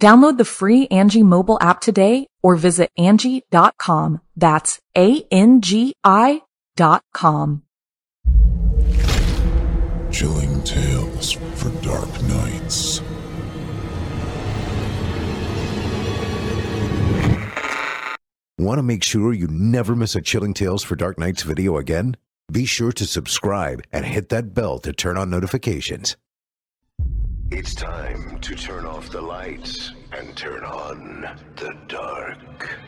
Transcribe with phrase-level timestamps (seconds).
[0.00, 4.20] Download the free Angi mobile app today or visit Angi.com.
[4.36, 6.42] That's A-N-G-I
[6.76, 7.62] dot com.
[10.12, 13.02] Chilling tales for dark nights.
[18.60, 22.16] Want to make sure you never miss a Chilling Tales for Dark Nights video again?
[22.50, 26.16] Be sure to subscribe and hit that bell to turn on notifications.
[27.50, 32.78] It's time to turn off the lights and turn on the dark.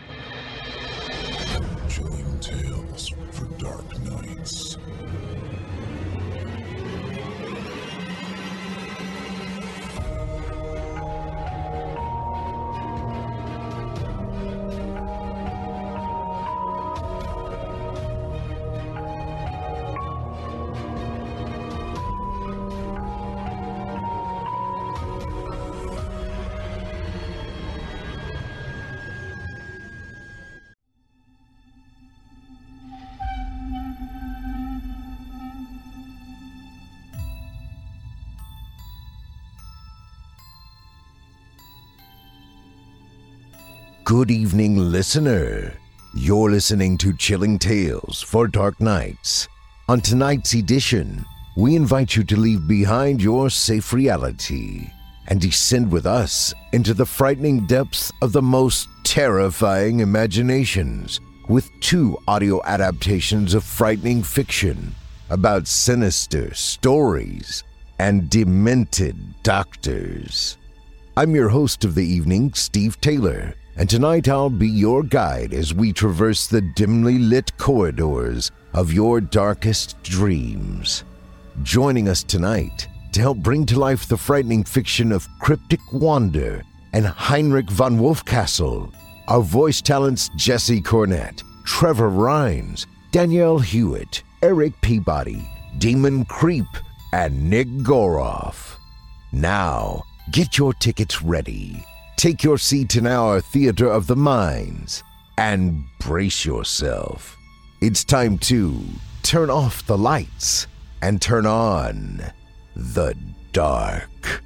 [44.10, 45.72] Good evening, listener.
[46.14, 49.46] You're listening to Chilling Tales for Dark Nights.
[49.88, 51.24] On tonight's edition,
[51.56, 54.90] we invite you to leave behind your safe reality
[55.28, 62.18] and descend with us into the frightening depths of the most terrifying imaginations with two
[62.26, 64.92] audio adaptations of frightening fiction
[65.28, 67.62] about sinister stories
[68.00, 70.56] and demented doctors.
[71.16, 75.74] I'm your host of the evening, Steve Taylor, and tonight I'll be your guide as
[75.74, 81.04] we traverse the dimly lit corridors of your darkest dreams.
[81.62, 87.06] Joining us tonight to help bring to life the frightening fiction of Cryptic Wander and
[87.06, 88.92] Heinrich von Wolfcastle
[89.28, 95.46] are voice talents Jesse Cornett, Trevor Rhines, Danielle Hewitt, Eric Peabody,
[95.78, 96.66] Demon Creep,
[97.12, 98.76] and Nick Goroff.
[99.32, 101.84] Now, get your tickets ready.
[102.20, 105.02] Take your seat in our Theater of the Minds
[105.38, 107.34] and brace yourself.
[107.80, 108.78] It's time to
[109.22, 110.66] turn off the lights
[111.00, 112.20] and turn on
[112.76, 113.14] the
[113.52, 114.42] dark.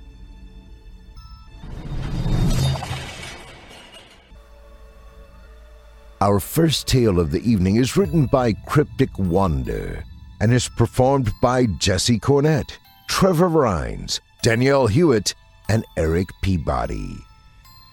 [6.21, 10.05] Our first tale of the evening is written by Cryptic Wander
[10.41, 15.35] and is performed by Jesse Cornett, Trevor Rhines, Danielle Hewitt,
[15.69, 17.24] and Eric Peabody.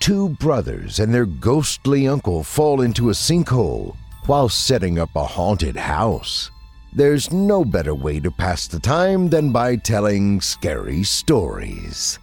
[0.01, 3.95] Two brothers and their ghostly uncle fall into a sinkhole
[4.25, 6.49] while setting up a haunted house.
[6.91, 12.17] There's no better way to pass the time than by telling scary stories.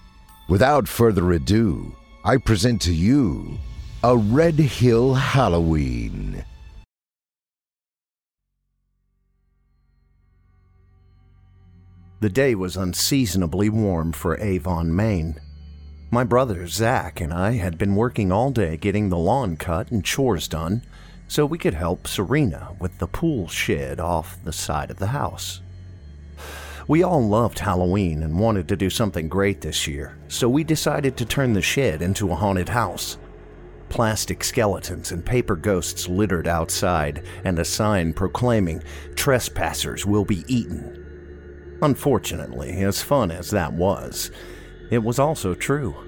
[0.49, 1.95] Without further ado,
[2.25, 3.57] I present to you
[4.03, 6.45] A Red Hill Halloween.
[12.19, 15.41] The day was unseasonably warm for Avon, Maine.
[16.11, 20.03] My brother Zach and I had been working all day getting the lawn cut and
[20.03, 20.81] chores done
[21.27, 25.61] so we could help Serena with the pool shed off the side of the house.
[26.87, 31.19] We all loved Halloween and wanted to do something great this year, so we decided
[31.19, 33.19] to turn the shed into a haunted house.
[33.91, 38.83] Plastic skeletons and paper ghosts littered outside, and a sign proclaiming,
[39.15, 41.79] Trespassers will be eaten.
[41.83, 44.31] Unfortunately, as fun as that was,
[44.91, 46.08] it was also true.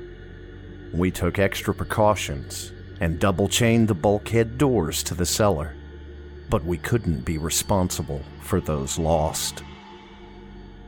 [0.93, 5.75] We took extra precautions and double chained the bulkhead doors to the cellar,
[6.49, 9.63] but we couldn't be responsible for those lost.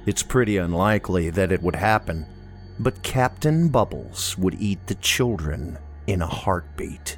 [0.05, 2.27] It's pretty unlikely that it would happen,
[2.79, 5.79] but Captain Bubbles would eat the children
[6.09, 7.17] in a heartbeat.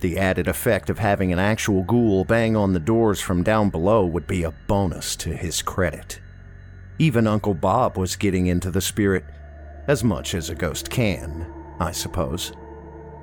[0.00, 4.06] The added effect of having an actual ghoul bang on the doors from down below
[4.06, 6.20] would be a bonus to his credit.
[7.00, 9.24] Even Uncle Bob was getting into the spirit,
[9.88, 11.46] as much as a ghost can,
[11.80, 12.52] I suppose.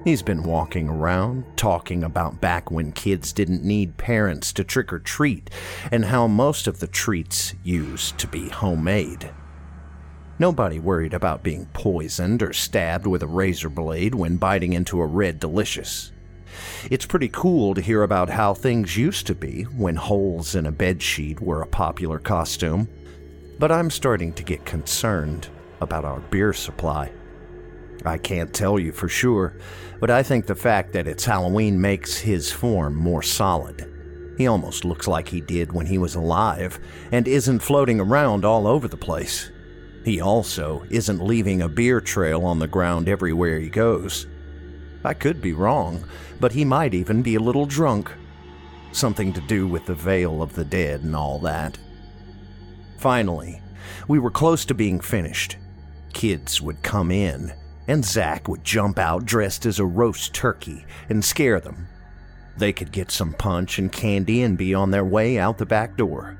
[0.05, 4.99] He's been walking around talking about back when kids didn't need parents to trick or
[4.99, 5.49] treat
[5.91, 9.31] and how most of the treats used to be homemade.
[10.37, 15.07] Nobody worried about being poisoned or stabbed with a razor blade when biting into a
[15.07, 16.11] red delicious.
[16.91, 20.71] It's pretty cool to hear about how things used to be when holes in a
[20.71, 22.87] bedsheet were a popular costume,
[23.57, 25.47] but I'm starting to get concerned
[25.81, 27.11] about our beer supply.
[28.07, 29.53] I can't tell you for sure,
[29.99, 33.91] but I think the fact that it's Halloween makes his form more solid.
[34.37, 36.79] He almost looks like he did when he was alive
[37.11, 39.49] and isn't floating around all over the place.
[40.03, 44.27] He also isn't leaving a beer trail on the ground everywhere he goes.
[45.03, 46.03] I could be wrong,
[46.39, 48.11] but he might even be a little drunk.
[48.91, 51.77] Something to do with the veil of the dead and all that.
[52.97, 53.61] Finally,
[54.07, 55.57] we were close to being finished.
[56.13, 57.53] Kids would come in
[57.87, 61.87] and Zack would jump out dressed as a roast turkey and scare them.
[62.57, 65.97] They could get some punch and candy and be on their way out the back
[65.97, 66.37] door.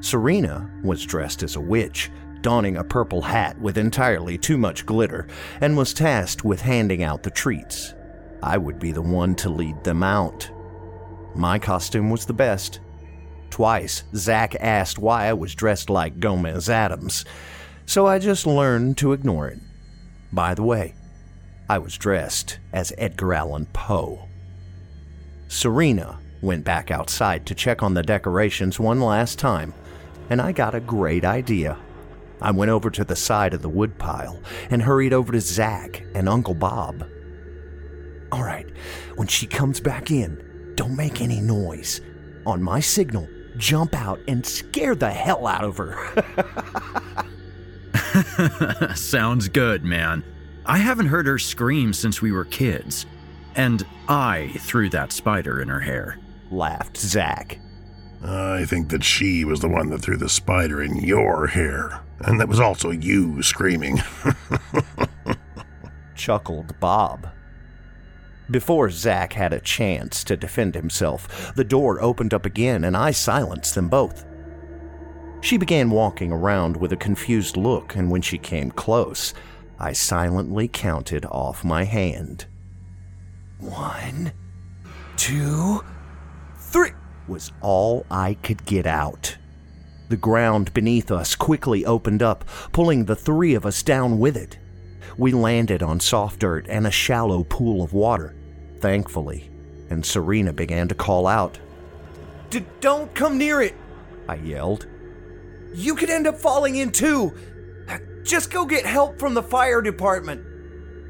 [0.00, 2.10] Serena was dressed as a witch,
[2.40, 5.26] donning a purple hat with entirely too much glitter,
[5.60, 7.94] and was tasked with handing out the treats.
[8.42, 10.48] I would be the one to lead them out.
[11.34, 12.80] My costume was the best.
[13.50, 17.24] Twice, Zack asked why I was dressed like Gomez Addams,
[17.86, 19.58] so I just learned to ignore it.
[20.36, 20.94] By the way,
[21.66, 24.28] I was dressed as Edgar Allan Poe.
[25.48, 29.72] Serena went back outside to check on the decorations one last time,
[30.28, 31.78] and I got a great idea.
[32.42, 34.38] I went over to the side of the woodpile
[34.68, 37.08] and hurried over to Zack and Uncle Bob.
[38.30, 38.70] All right,
[39.14, 42.02] when she comes back in, don't make any noise.
[42.44, 47.24] On my signal, jump out and scare the hell out of her.
[48.94, 50.24] Sounds good, man.
[50.64, 53.06] I haven't heard her scream since we were kids.
[53.54, 56.18] And I threw that spider in her hair.
[56.50, 57.58] Laughed Zack.
[58.22, 62.40] I think that she was the one that threw the spider in your hair, and
[62.40, 64.02] that was also you screaming.
[66.14, 67.28] Chuckled Bob.
[68.50, 73.10] Before Zack had a chance to defend himself, the door opened up again and I
[73.10, 74.24] silenced them both.
[75.46, 79.32] She began walking around with a confused look, and when she came close,
[79.78, 82.46] I silently counted off my hand.
[83.60, 84.32] One,
[85.16, 85.84] two,
[86.56, 86.90] three
[87.28, 89.38] was all I could get out.
[90.08, 94.58] The ground beneath us quickly opened up, pulling the three of us down with it.
[95.16, 98.34] We landed on soft dirt and a shallow pool of water,
[98.80, 99.48] thankfully,
[99.90, 101.60] and Serena began to call out.
[102.80, 103.76] Don't come near it,
[104.28, 104.88] I yelled.
[105.76, 107.36] You could end up falling in too.
[107.86, 110.42] Uh, just go get help from the fire department.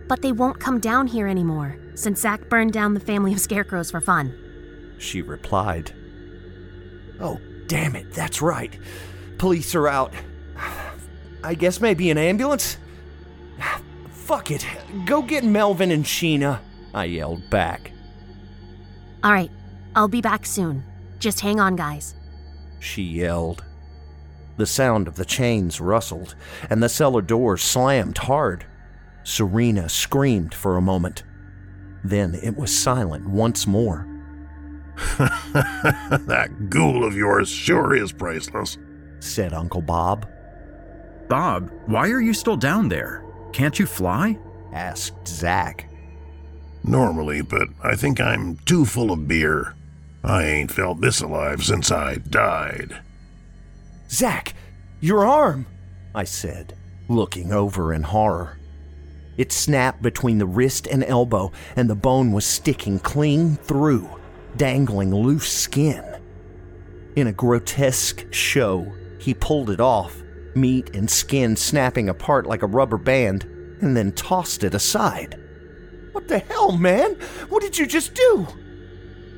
[0.08, 3.92] But they won't come down here anymore, since Zack burned down the family of scarecrows
[3.92, 4.36] for fun.
[4.98, 5.92] She replied.
[7.20, 8.76] Oh, damn it, that's right.
[9.38, 10.12] Police are out.
[11.44, 12.76] I guess maybe an ambulance?
[14.10, 14.66] Fuck it.
[15.04, 16.58] Go get Melvin and Sheena,
[16.92, 17.92] I yelled back.
[19.22, 19.50] All right,
[19.94, 20.82] I'll be back soon.
[21.20, 22.16] Just hang on, guys.
[22.80, 23.62] She yelled.
[24.56, 26.34] The sound of the chains rustled,
[26.70, 28.64] and the cellar doors slammed hard.
[29.22, 31.24] Serena screamed for a moment.
[32.04, 34.06] Then it was silent once more.
[35.18, 38.78] that ghoul of yours sure is priceless,
[39.18, 40.26] said Uncle Bob.
[41.28, 43.24] Bob, why are you still down there?
[43.52, 44.38] Can't you fly?
[44.72, 45.88] asked Zack.
[46.84, 49.74] Normally, but I think I'm too full of beer.
[50.22, 53.00] I ain't felt this alive since I died.
[54.16, 54.54] Zack,
[54.98, 55.66] your arm,
[56.14, 56.74] I said,
[57.06, 58.56] looking over in horror.
[59.36, 64.08] It snapped between the wrist and elbow, and the bone was sticking clean through,
[64.56, 66.02] dangling loose skin.
[67.14, 70.22] In a grotesque show, he pulled it off,
[70.54, 73.42] meat and skin snapping apart like a rubber band,
[73.82, 75.38] and then tossed it aside.
[76.12, 77.16] What the hell, man?
[77.50, 78.46] What did you just do?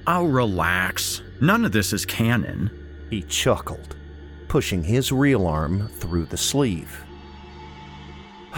[0.07, 1.21] Oh, relax.
[1.41, 2.71] None of this is canon.
[3.11, 3.97] He chuckled,
[4.49, 7.05] pushing his real arm through the sleeve.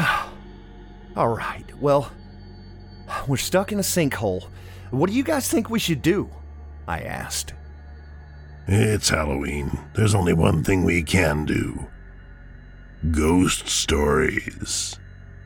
[1.17, 2.13] All right, well,
[3.27, 4.49] we're stuck in a sinkhole.
[4.91, 6.31] What do you guys think we should do?
[6.87, 7.55] I asked.
[8.67, 9.79] It's Halloween.
[9.95, 11.87] There's only one thing we can do
[13.11, 14.99] ghost stories,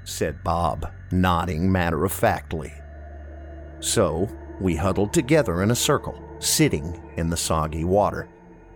[0.02, 2.72] said Bob, nodding matter of factly.
[3.80, 4.28] So,
[4.60, 8.28] We huddled together in a circle, sitting in the soggy water,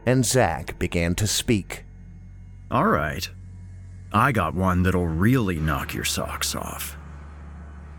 [0.08, 1.84] and Zack began to speak.
[2.70, 3.28] All right.
[4.10, 6.96] I got one that'll really knock your socks off.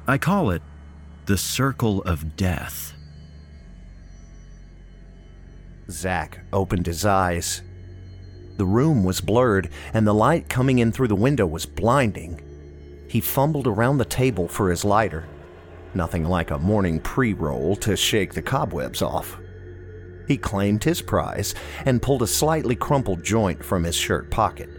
[0.08, 0.64] I call it
[1.28, 2.96] the Circle of Death.
[5.92, 7.62] Zack opened his eyes.
[8.58, 12.42] The room was blurred, and the light coming in through the window was blinding.
[13.08, 15.28] He fumbled around the table for his lighter.
[15.94, 19.38] Nothing like a morning pre roll to shake the cobwebs off.
[20.30, 21.56] He claimed his prize
[21.88, 24.70] and pulled a slightly crumpled joint from his shirt pocket.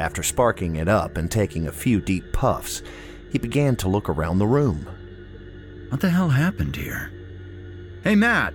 [0.00, 2.82] After sparking it up and taking a few deep puffs,
[3.30, 4.88] he began to look around the room.
[5.90, 7.12] What the hell happened here?
[8.02, 8.54] Hey, Matt!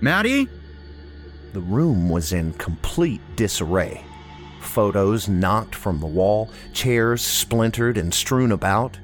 [0.00, 0.48] Matty?
[1.54, 4.04] The room was in complete disarray.
[4.60, 8.96] Photos knocked from the wall, chairs splintered and strewn about.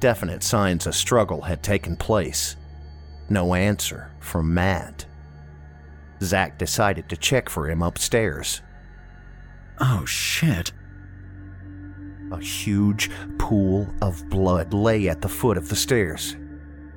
[0.00, 2.56] Definite signs a struggle had taken place.
[3.28, 5.06] No answer from Matt.
[6.22, 8.62] Zack decided to check for him upstairs.
[9.80, 10.72] Oh, shit.
[12.30, 16.36] A huge pool of blood lay at the foot of the stairs.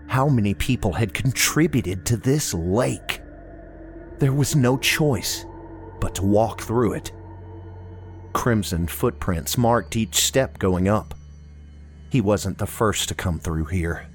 [0.08, 3.22] How many people had contributed to this lake?
[4.20, 5.46] There was no choice
[6.00, 7.12] but to walk through it.
[8.34, 11.16] Crimson footprints marked each step going up.
[12.10, 14.08] He wasn't the first to come through here.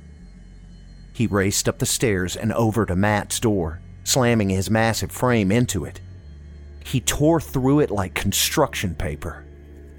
[1.12, 5.84] He raced up the stairs and over to Matt's door, slamming his massive frame into
[5.84, 6.00] it.
[6.84, 9.44] He tore through it like construction paper.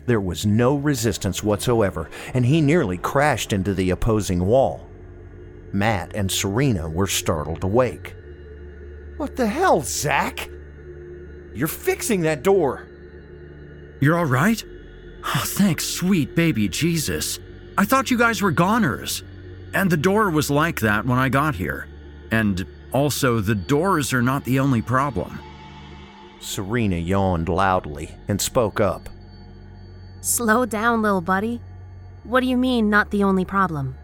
[0.07, 4.87] There was no resistance whatsoever, and he nearly crashed into the opposing wall.
[5.71, 8.15] Matt and Serena were startled awake.
[9.17, 10.49] What the hell, Zach?
[11.53, 12.87] You're fixing that door.
[14.01, 14.63] You're all right?
[15.23, 17.39] Oh, thanks, sweet baby Jesus.
[17.77, 19.23] I thought you guys were goners.
[19.73, 21.87] And the door was like that when I got here.
[22.31, 25.39] And also, the doors are not the only problem.
[26.39, 29.09] Serena yawned loudly and spoke up.
[30.21, 31.61] Slow down, little buddy.
[32.23, 33.95] What do you mean, not the only problem?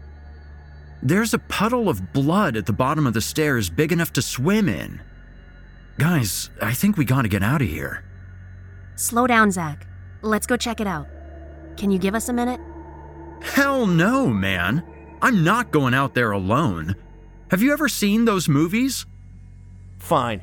[1.02, 4.68] There's a puddle of blood at the bottom of the stairs big enough to swim
[4.68, 5.00] in.
[5.98, 8.04] Guys, I think we gotta get out of here.
[8.96, 9.86] Slow down, Zach.
[10.22, 11.06] Let's go check it out.
[11.76, 12.60] Can you give us a minute?
[13.42, 14.82] Hell no, man.
[15.22, 16.96] I'm not going out there alone.
[17.50, 19.06] Have you ever seen those movies?
[19.98, 20.42] Fine.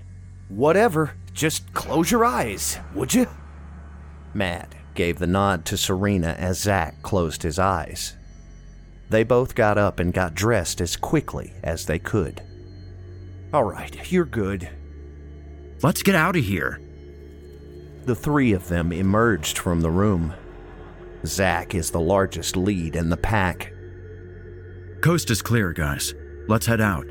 [0.49, 1.13] Whatever.
[1.33, 3.27] Just close your eyes, would you?
[4.33, 8.15] Matt gave the nod to Serena as Zack closed his eyes.
[9.09, 12.41] They both got up and got dressed as quickly as they could.
[13.53, 14.67] All right, you're good.
[15.83, 16.81] Let's get out of here.
[18.05, 20.33] The three of them emerged from the room.
[21.25, 23.71] Zack is the largest lead in the pack.
[25.01, 26.15] Coast is clear, guys.
[26.47, 27.07] Let's head out.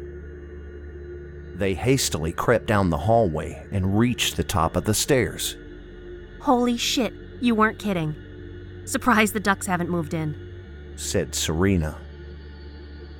[1.56, 5.56] They hastily crept down the hallway and reached the top of the stairs.
[6.40, 8.14] Holy shit, you weren't kidding.
[8.84, 10.92] Surprised the ducks haven't moved in.
[10.96, 11.96] Said Serena.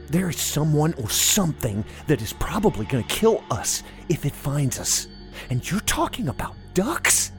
[0.09, 4.78] There is someone or something that is probably going to kill us if it finds
[4.78, 5.09] us.
[5.50, 7.33] And you're talking about ducks?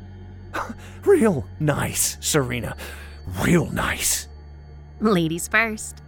[1.05, 2.75] Real nice, Serena.
[3.43, 4.27] Real nice.
[4.99, 6.01] Ladies first.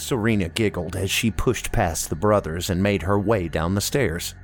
[0.00, 4.34] Serena giggled as she pushed past the brothers and made her way down the stairs.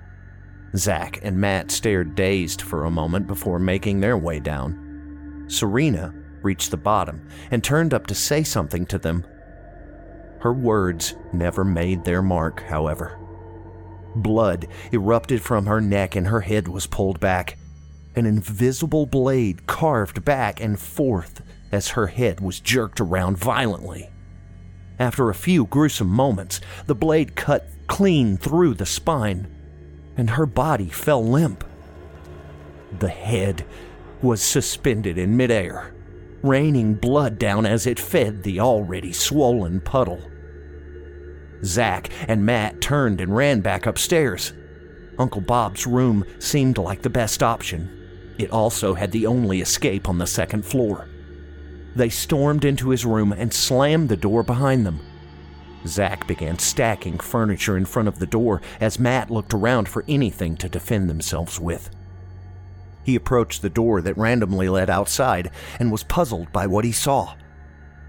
[0.77, 5.45] Zack and Matt stared dazed for a moment before making their way down.
[5.49, 9.25] Serena reached the bottom and turned up to say something to them.
[10.41, 13.19] Her words never made their mark, however.
[14.15, 17.59] Blood erupted from her neck and her head was pulled back.
[18.15, 24.09] An invisible blade carved back and forth as her head was jerked around violently.
[24.99, 29.47] After a few gruesome moments, the blade cut clean through the spine,
[30.17, 31.65] and her body fell limp.
[32.99, 33.67] The head
[34.23, 35.95] was suspended in midair,
[36.43, 40.23] raining blood down as it fed the already swollen puddle.
[41.65, 44.53] Zack and Matt turned and ran back upstairs.
[45.19, 48.35] Uncle Bob's room seemed like the best option.
[48.39, 51.09] It also had the only escape on the second floor.
[51.97, 55.01] They stormed into his room and slammed the door behind them.
[55.87, 60.59] Zack began stacking furniture in front of the door as Matt looked around for anything
[60.59, 61.89] to defend themselves with.
[63.03, 65.51] He approached the door that randomly led outside
[65.81, 67.35] and was puzzled by what he saw.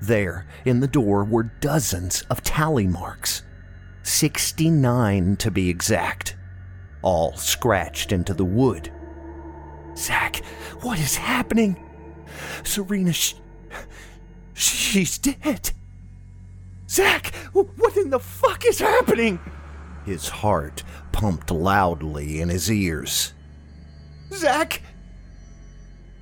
[0.02, 3.44] There, in the door, were dozens of tally marks.
[4.04, 6.36] 69 to be exact.
[7.02, 8.92] All scratched into the wood.
[9.96, 10.44] Zack,
[10.82, 11.82] what is happening?
[12.64, 13.36] Serena, sh-
[14.54, 15.72] she's dead.
[16.90, 19.40] Zack, what in the fuck is happening?
[20.06, 23.34] His heart pumped loudly in his ears.
[24.34, 24.82] Zach!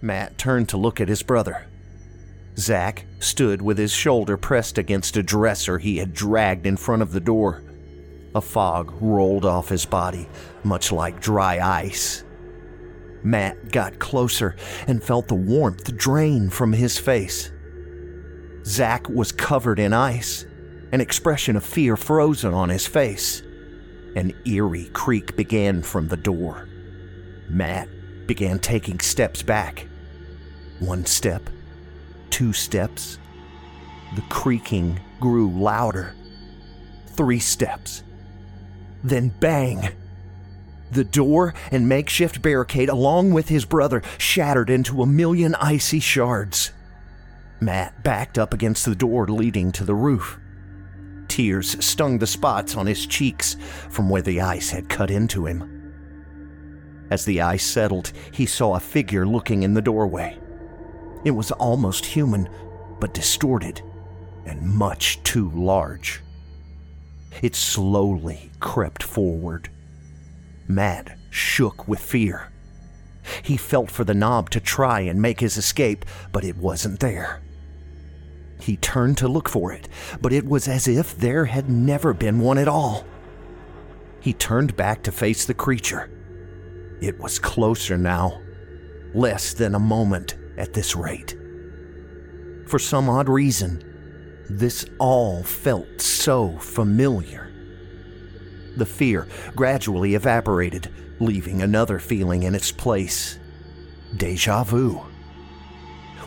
[0.01, 1.67] Matt turned to look at his brother.
[2.57, 7.11] Zach stood with his shoulder pressed against a dresser he had dragged in front of
[7.11, 7.63] the door.
[8.33, 10.27] A fog rolled off his body,
[10.63, 12.24] much like dry ice.
[13.25, 14.55] Matt got closer
[14.85, 17.51] and felt the warmth drain from his face.
[18.63, 20.45] Zach was covered in ice,
[20.91, 23.41] an expression of fear frozen on his face.
[24.15, 26.69] An eerie creak began from the door.
[27.49, 27.89] Matt
[28.27, 29.87] began taking steps back.
[30.79, 31.49] One step,
[32.29, 33.17] two steps.
[34.15, 36.15] The creaking grew louder.
[37.07, 38.03] Three steps.
[39.03, 39.89] Then bang!
[40.95, 46.71] The door and makeshift barricade, along with his brother, shattered into a million icy shards.
[47.59, 50.39] Matt backed up against the door leading to the roof.
[51.27, 53.57] Tears stung the spots on his cheeks
[53.89, 55.91] from where the ice had cut into him.
[57.11, 60.39] As the ice settled, he saw a figure looking in the doorway.
[61.25, 62.47] It was almost human,
[63.01, 63.81] but distorted
[64.45, 66.21] and much too large.
[67.41, 69.67] It slowly crept forward.
[70.67, 72.51] Matt shook with fear.
[73.43, 77.41] He felt for the knob to try and make his escape, but it wasn't there.
[78.59, 79.89] He turned to look for it,
[80.21, 83.05] but it was as if there had never been one at all.
[84.19, 86.09] He turned back to face the creature.
[87.01, 88.41] It was closer now,
[89.13, 91.35] less than a moment at this rate.
[92.67, 93.83] For some odd reason,
[94.49, 97.44] this all felt so familiar.
[98.77, 100.89] The fear gradually evaporated,
[101.19, 103.39] leaving another feeling in its place
[104.15, 105.01] deja vu.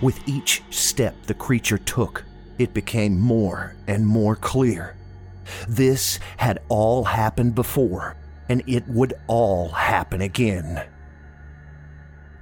[0.00, 2.24] With each step the creature took,
[2.58, 4.96] it became more and more clear.
[5.68, 8.16] This had all happened before,
[8.48, 10.84] and it would all happen again.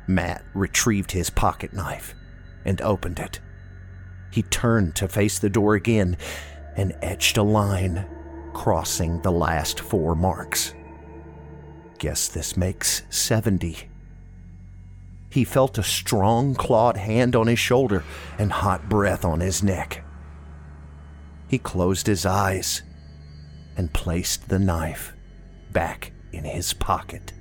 [0.06, 2.14] Matt retrieved his pocket knife
[2.64, 3.40] and opened it.
[4.30, 6.16] He turned to face the door again
[6.76, 8.06] and etched a line
[8.56, 10.74] crossing the last four marks.
[11.98, 13.76] Guess this makes 70.
[15.28, 18.02] He felt a strong clawed hand on his shoulder
[18.38, 20.02] and hot breath on his neck.
[21.48, 22.82] He closed his eyes
[23.76, 25.12] and placed the knife
[25.70, 27.34] back in his pocket.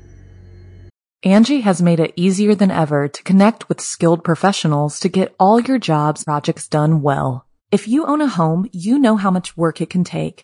[1.24, 5.62] Angi has made it easier than ever to connect with skilled professionals to get all
[5.62, 7.48] your jobs projects done well.
[7.72, 10.44] If you own a home, you know how much work it can take,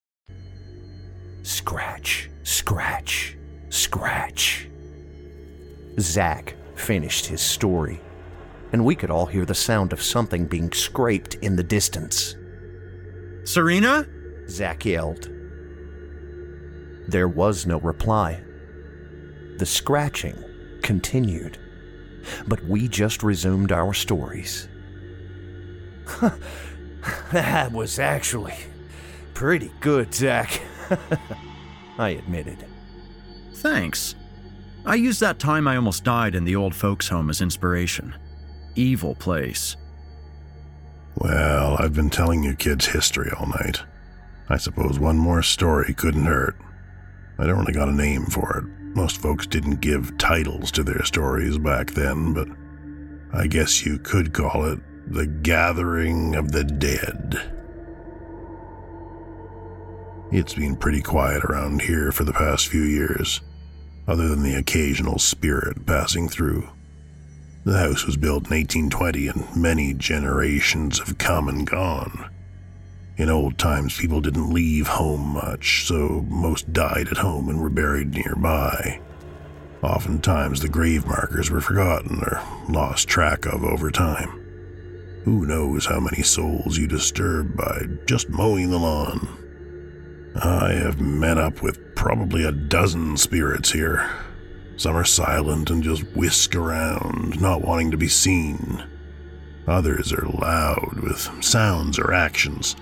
[1.43, 3.37] Scratch, scratch,
[3.69, 4.69] scratch.
[5.99, 7.99] Zach finished his story,
[8.71, 12.35] and we could all hear the sound of something being scraped in the distance.
[13.43, 14.07] Serena?
[14.47, 15.29] Zach yelled.
[17.07, 18.43] There was no reply.
[19.57, 20.43] The scratching
[20.81, 21.57] continued
[22.47, 24.67] but we just resumed our stories.
[27.31, 28.55] that was actually
[29.33, 30.61] pretty good, Zach.
[31.97, 32.65] I admitted.
[33.55, 34.15] Thanks.
[34.85, 38.15] I used that time I almost died in the old folks' home as inspiration.
[38.75, 39.75] Evil place.
[41.15, 43.81] Well, I've been telling you kids history all night.
[44.49, 46.57] I suppose one more story couldn't hurt.
[47.37, 48.95] I don't really got a name for it.
[48.95, 52.47] Most folks didn't give titles to their stories back then, but
[53.33, 57.60] I guess you could call it The Gathering of the Dead.
[60.31, 63.41] It's been pretty quiet around here for the past few years,
[64.07, 66.69] other than the occasional spirit passing through.
[67.65, 72.29] The house was built in 1820 and many generations have come and gone.
[73.17, 77.69] In old times, people didn't leave home much, so most died at home and were
[77.69, 79.01] buried nearby.
[79.83, 84.29] Oftentimes, the grave markers were forgotten or lost track of over time.
[85.25, 89.27] Who knows how many souls you disturb by just mowing the lawn?
[90.35, 94.09] I have met up with probably a dozen spirits here.
[94.77, 98.83] Some are silent and just whisk around, not wanting to be seen.
[99.67, 102.75] Others are loud with sounds or actions,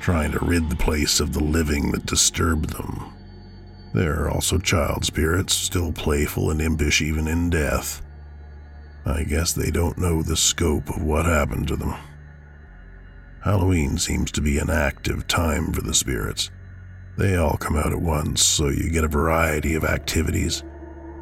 [0.00, 3.12] trying to rid the place of the living that disturb them.
[3.94, 8.02] There are also child spirits, still playful and impish even in death.
[9.06, 11.94] I guess they don't know the scope of what happened to them.
[13.42, 16.50] Halloween seems to be an active time for the spirits.
[17.16, 20.62] They all come out at once, so you get a variety of activities.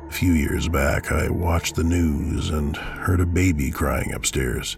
[0.08, 4.76] A few years back, I watched the news and heard a baby crying upstairs.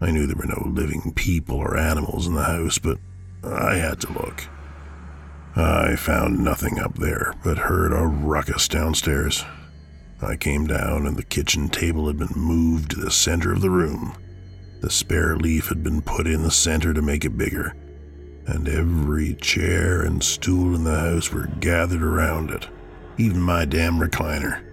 [0.00, 2.98] I knew there were no living people or animals in the house, but
[3.44, 4.44] I had to look.
[5.54, 9.44] I found nothing up there, but heard a ruckus downstairs.
[10.22, 13.70] I came down, and the kitchen table had been moved to the center of the
[13.70, 14.14] room.
[14.80, 17.74] The spare leaf had been put in the center to make it bigger,
[18.48, 22.66] and every chair and stool in the house were gathered around it,
[23.18, 24.64] even my damn recliner.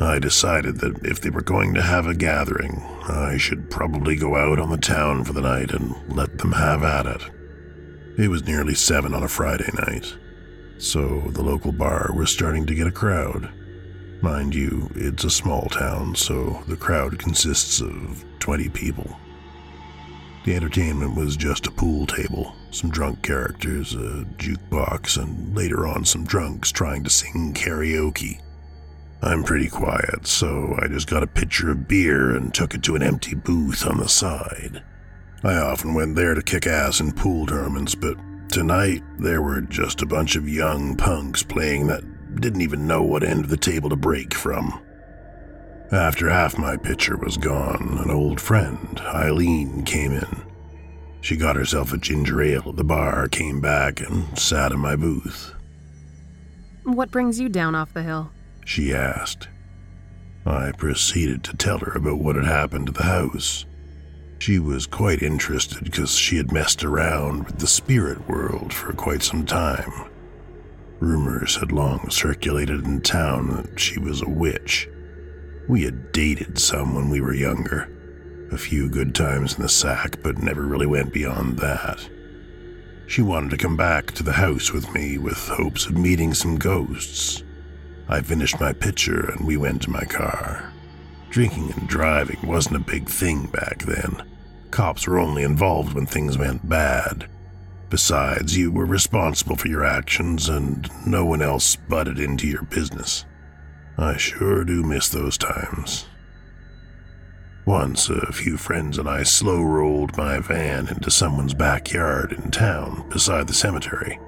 [0.00, 4.36] I decided that if they were going to have a gathering, I should probably go
[4.36, 7.22] out on the town for the night and let them have at it.
[8.18, 10.16] It was nearly seven on a Friday night,
[10.78, 13.50] so the local bar was starting to get a crowd.
[14.20, 19.16] Mind you, it's a small town, so the crowd consists of 20 people.
[20.44, 26.04] The entertainment was just a pool table, some drunk characters, a jukebox, and later on
[26.04, 28.40] some drunks trying to sing karaoke.
[29.22, 32.96] I'm pretty quiet, so I just got a pitcher of beer and took it to
[32.96, 34.82] an empty booth on the side.
[35.42, 38.16] I often went there to kick ass in pool tournaments, but
[38.48, 42.04] tonight there were just a bunch of young punks playing that
[42.40, 44.82] didn't even know what end of the table to break from.
[45.92, 50.45] After half my pitcher was gone, an old friend, Eileen, came in.
[51.26, 54.94] She got herself a ginger ale at the bar, came back, and sat in my
[54.94, 55.52] booth.
[56.84, 58.30] What brings you down off the hill?
[58.64, 59.48] She asked.
[60.46, 63.66] I proceeded to tell her about what had happened to the house.
[64.38, 69.24] She was quite interested because she had messed around with the spirit world for quite
[69.24, 70.08] some time.
[71.00, 74.88] Rumors had long circulated in town that she was a witch
[75.68, 77.90] we had dated some when we were younger.
[78.52, 82.08] A few good times in the sack, but never really went beyond that.
[83.06, 86.56] She wanted to come back to the house with me with hopes of meeting some
[86.56, 87.42] ghosts.
[88.08, 90.72] I finished my pitcher and we went to my car.
[91.30, 94.22] Drinking and driving wasn't a big thing back then.
[94.70, 97.28] Cops were only involved when things went bad.
[97.90, 103.24] Besides, you were responsible for your actions and no one else butted into your business.
[103.98, 106.06] I sure do miss those times.
[107.66, 113.08] Once, a few friends and I slow rolled my van into someone's backyard in town
[113.10, 114.20] beside the cemetery.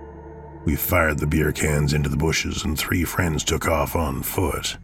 [0.65, 4.77] We fired the beer cans into the bushes, and three friends took off on foot.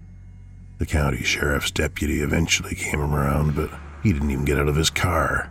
[0.79, 3.71] The county sheriff's deputy eventually came around, but
[4.05, 5.51] he didn't even get out of his car.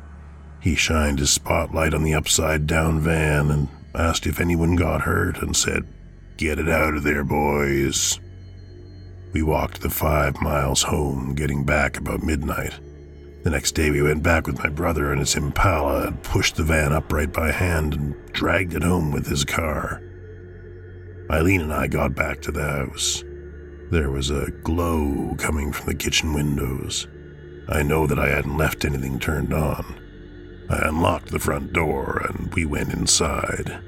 [0.61, 5.41] He shined his spotlight on the upside down van and asked if anyone got hurt
[5.41, 5.85] and said,
[6.37, 8.17] Get it out of there, boys.
[9.33, 12.79] We walked the five miles home, getting back about midnight.
[13.43, 16.63] The next day, we went back with my brother and his Impala and pushed the
[16.63, 20.01] van upright by hand and dragged it home with his car.
[21.29, 23.21] Eileen and I got back to the house.
[23.91, 27.05] There was a glow coming from the kitchen windows.
[27.67, 29.99] I know that I hadn't left anything turned on.
[30.69, 33.83] I unlocked the front door and we went inside.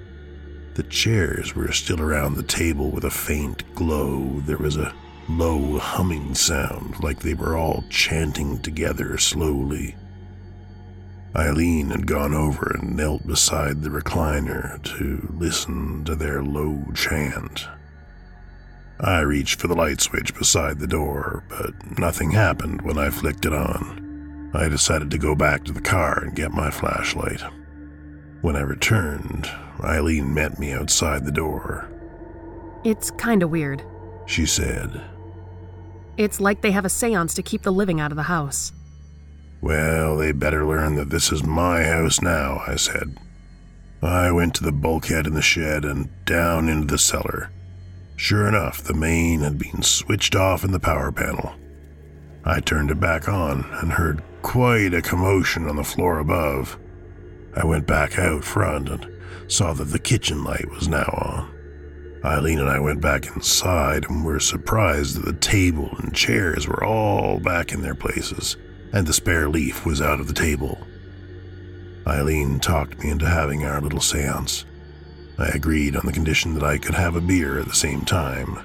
[0.75, 4.41] The chairs were still around the table with a faint glow.
[4.41, 4.93] There was a
[5.27, 9.95] low humming sound like they were all chanting together slowly.
[11.35, 17.67] Eileen had gone over and knelt beside the recliner to listen to their low chant.
[18.99, 23.45] I reached for the light switch beside the door, but nothing happened when I flicked
[23.45, 24.51] it on.
[24.53, 27.41] I decided to go back to the car and get my flashlight.
[28.41, 29.49] When I returned,
[29.83, 31.89] Eileen met me outside the door.
[32.85, 33.83] It's kinda weird,
[34.25, 35.01] she said.
[36.17, 38.71] It's like they have a seance to keep the living out of the house.
[39.61, 43.17] Well, they better learn that this is my house now, I said.
[44.01, 47.51] I went to the bulkhead in the shed and down into the cellar.
[48.15, 51.53] Sure enough, the main had been switched off in the power panel.
[52.45, 56.77] I turned it back on and heard quite a commotion on the floor above.
[57.55, 59.07] I went back out front and
[59.47, 61.54] saw that the kitchen light was now on.
[62.25, 66.83] Eileen and I went back inside and were surprised that the table and chairs were
[66.83, 68.57] all back in their places,
[68.91, 70.79] and the spare leaf was out of the table.
[72.07, 74.65] Eileen talked me into having our little seance.
[75.37, 78.59] I agreed on the condition that I could have a beer at the same time.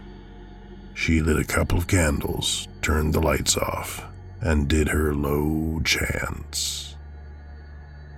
[0.95, 4.03] She lit a couple of candles, turned the lights off,
[4.41, 6.90] and did her low chants.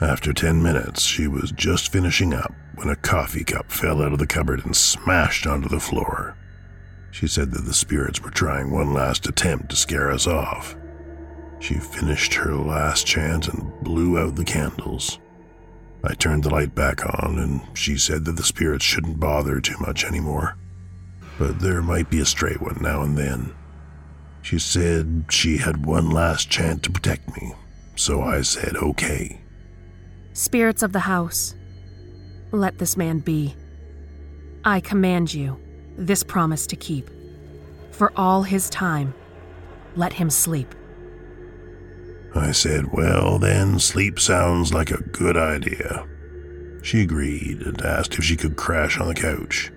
[0.02, 4.18] After ten minutes, she was just finishing up when a coffee cup fell out of
[4.18, 6.36] the cupboard and smashed onto the floor.
[7.12, 10.74] She said that the spirits were trying one last attempt to scare us off.
[11.60, 15.20] She finished her last chant and blew out the candles.
[16.02, 19.78] I turned the light back on, and she said that the spirits shouldn't bother too
[19.78, 20.56] much anymore,
[21.38, 23.54] but there might be a stray one now and then.
[24.42, 27.54] She said she had one last chant to protect me,
[27.94, 29.41] so I said okay.
[30.34, 31.54] Spirits of the house,
[32.52, 33.54] let this man be.
[34.64, 35.60] I command you
[35.96, 37.10] this promise to keep.
[37.90, 39.12] For all his time,
[39.94, 40.74] let him sleep.
[42.34, 46.06] I said, Well, then, sleep sounds like a good idea.
[46.82, 49.70] She agreed and asked if she could crash on the couch.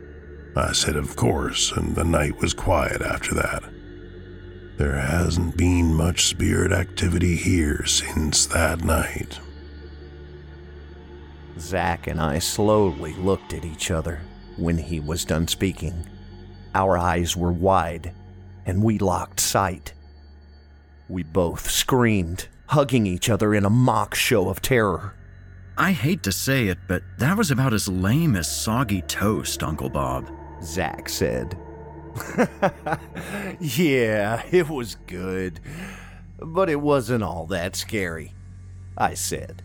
[0.55, 3.63] I said, Of course, and the night was quiet after that.
[4.77, 9.39] There hasn't been much spirit activity here since that night.
[11.59, 14.21] Zack and I slowly looked at each other
[14.57, 16.07] when he was done speaking.
[16.73, 18.13] Our eyes were wide,
[18.65, 19.93] and we locked sight.
[21.07, 25.13] We both screamed, hugging each other in a mock show of terror.
[25.77, 29.89] I hate to say it, but that was about as lame as soggy toast, Uncle
[29.89, 30.29] Bob.
[30.63, 31.57] Zack said.
[33.59, 35.59] yeah, it was good,
[36.39, 38.33] but it wasn't all that scary,
[38.97, 39.61] I said.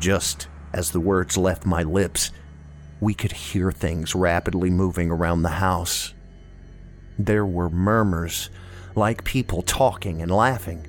[0.00, 2.30] Just as the words left my lips,
[3.00, 6.14] we could hear things rapidly moving around the house.
[7.18, 8.50] There were murmurs,
[8.94, 10.86] like people talking and laughing,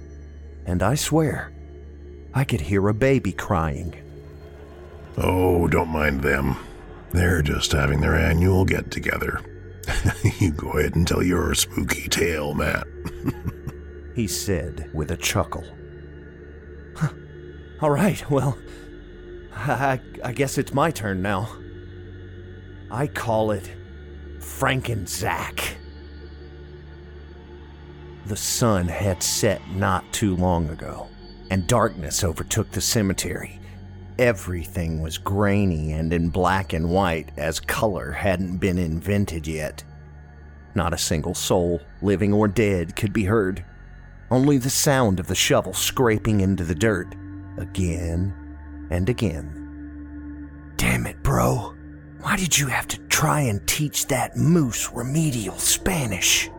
[0.65, 1.51] and I swear,
[2.33, 3.95] I could hear a baby crying.
[5.17, 6.55] Oh, don't mind them.
[7.11, 9.41] They're just having their annual get together.
[10.39, 12.85] you go ahead and tell your spooky tale, Matt.
[14.15, 15.65] he said with a chuckle.
[17.81, 18.57] All right, well,
[19.67, 21.49] I, I guess it's my turn now.
[22.89, 23.69] I call it
[24.39, 25.75] Frankenzack.
[28.25, 31.09] The sun had set not too long ago,
[31.49, 33.59] and darkness overtook the cemetery.
[34.17, 39.83] Everything was grainy and in black and white, as color hadn't been invented yet.
[40.73, 43.65] Not a single soul, living or dead, could be heard.
[44.31, 47.13] Only the sound of the shovel scraping into the dirt,
[47.57, 48.33] again
[48.89, 50.73] and again.
[50.75, 51.75] Damn it, bro.
[52.21, 56.49] Why did you have to try and teach that moose remedial Spanish?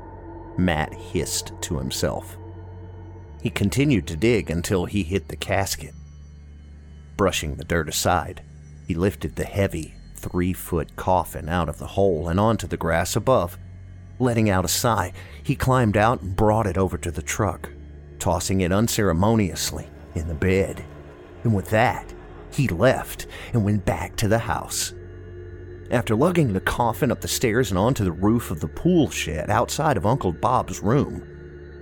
[0.57, 2.37] Matt hissed to himself.
[3.43, 5.95] He continued to dig until he hit the casket.
[7.16, 8.43] Brushing the dirt aside,
[8.87, 13.16] he lifted the heavy, three foot coffin out of the hole and onto the grass
[13.16, 13.59] above.
[14.19, 15.12] Letting out a sigh,
[15.43, 17.71] he climbed out and brought it over to the truck,
[18.19, 20.85] tossing it unceremoniously in the bed.
[21.43, 22.12] And with that,
[22.52, 24.94] he left and went back to the house.
[25.90, 29.50] After lugging the coffin up the stairs and onto the roof of the pool shed
[29.50, 31.26] outside of Uncle Bob's room,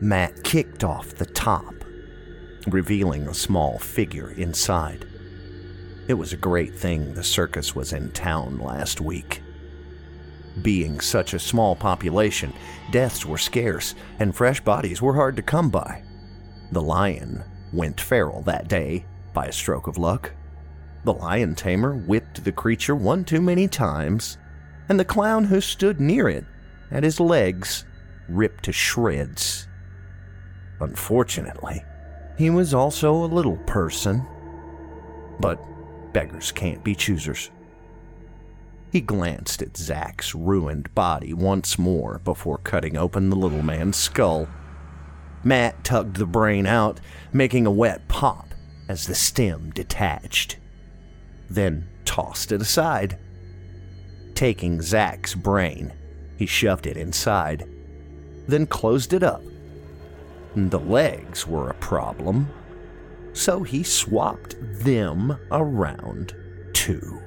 [0.01, 1.75] Matt kicked off the top,
[2.69, 5.07] revealing a small figure inside.
[6.09, 9.43] It was a great thing the circus was in town last week.
[10.63, 12.53] Being such a small population,
[12.91, 16.03] deaths were scarce and fresh bodies were hard to come by.
[16.73, 19.05] The lion went feral that day
[19.35, 20.33] by a stroke of luck.
[21.05, 24.37] The lion tamer whipped the creature one too many times,
[24.89, 26.45] and the clown who stood near it
[26.91, 27.85] had his legs
[28.29, 29.69] ripped to shreds.
[30.81, 31.85] Unfortunately,
[32.37, 34.27] he was also a little person.
[35.41, 35.63] But
[36.13, 37.51] beggars can't be choosers.
[38.91, 44.49] He glanced at Zack's ruined body once more before cutting open the little man's skull.
[45.45, 47.01] Matt tugged the brain out,
[47.33, 48.55] making a wet pop
[48.89, 50.59] as the stem detached
[51.51, 53.19] then tossed it aside.
[54.35, 55.93] Taking Zack's brain,
[56.37, 57.69] he shoved it inside,
[58.47, 59.43] then closed it up.
[60.55, 62.49] The legs were a problem,
[63.33, 66.35] so he swapped them around
[66.73, 67.23] too.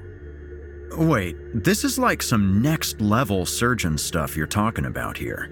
[0.96, 5.50] Wait, this is like some next level surgeon stuff you're talking about here.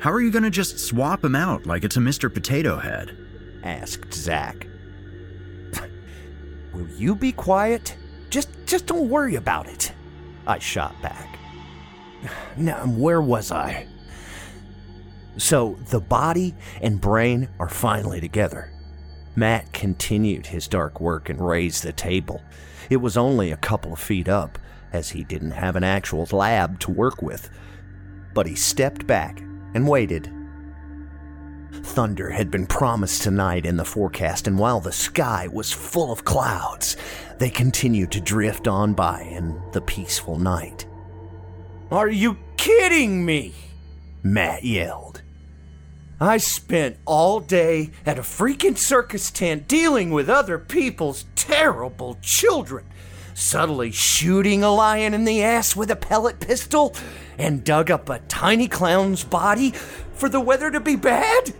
[0.00, 2.32] How are you gonna just swap him out like it's a Mr.
[2.32, 3.16] Potato Head?
[3.62, 4.66] asked Zack.
[6.76, 7.96] Will you be quiet?
[8.28, 9.92] Just just don't worry about it.
[10.46, 11.38] I shot back.
[12.58, 13.86] Now, where was I?
[15.38, 18.72] So, the body and brain are finally together.
[19.36, 22.42] Matt continued his dark work and raised the table.
[22.88, 24.58] It was only a couple of feet up,
[24.92, 27.50] as he didn't have an actual lab to work with.
[28.32, 29.40] But he stepped back
[29.74, 30.32] and waited.
[31.82, 36.24] Thunder had been promised tonight in the forecast, and while the sky was full of
[36.24, 36.96] clouds,
[37.38, 40.86] they continued to drift on by in the peaceful night.
[41.90, 43.54] Are you kidding me?
[44.22, 45.22] Matt yelled.
[46.20, 52.86] I spent all day at a freaking circus tent dealing with other people's terrible children,
[53.34, 56.94] subtly shooting a lion in the ass with a pellet pistol,
[57.38, 59.72] and dug up a tiny clown's body
[60.14, 61.52] for the weather to be bad?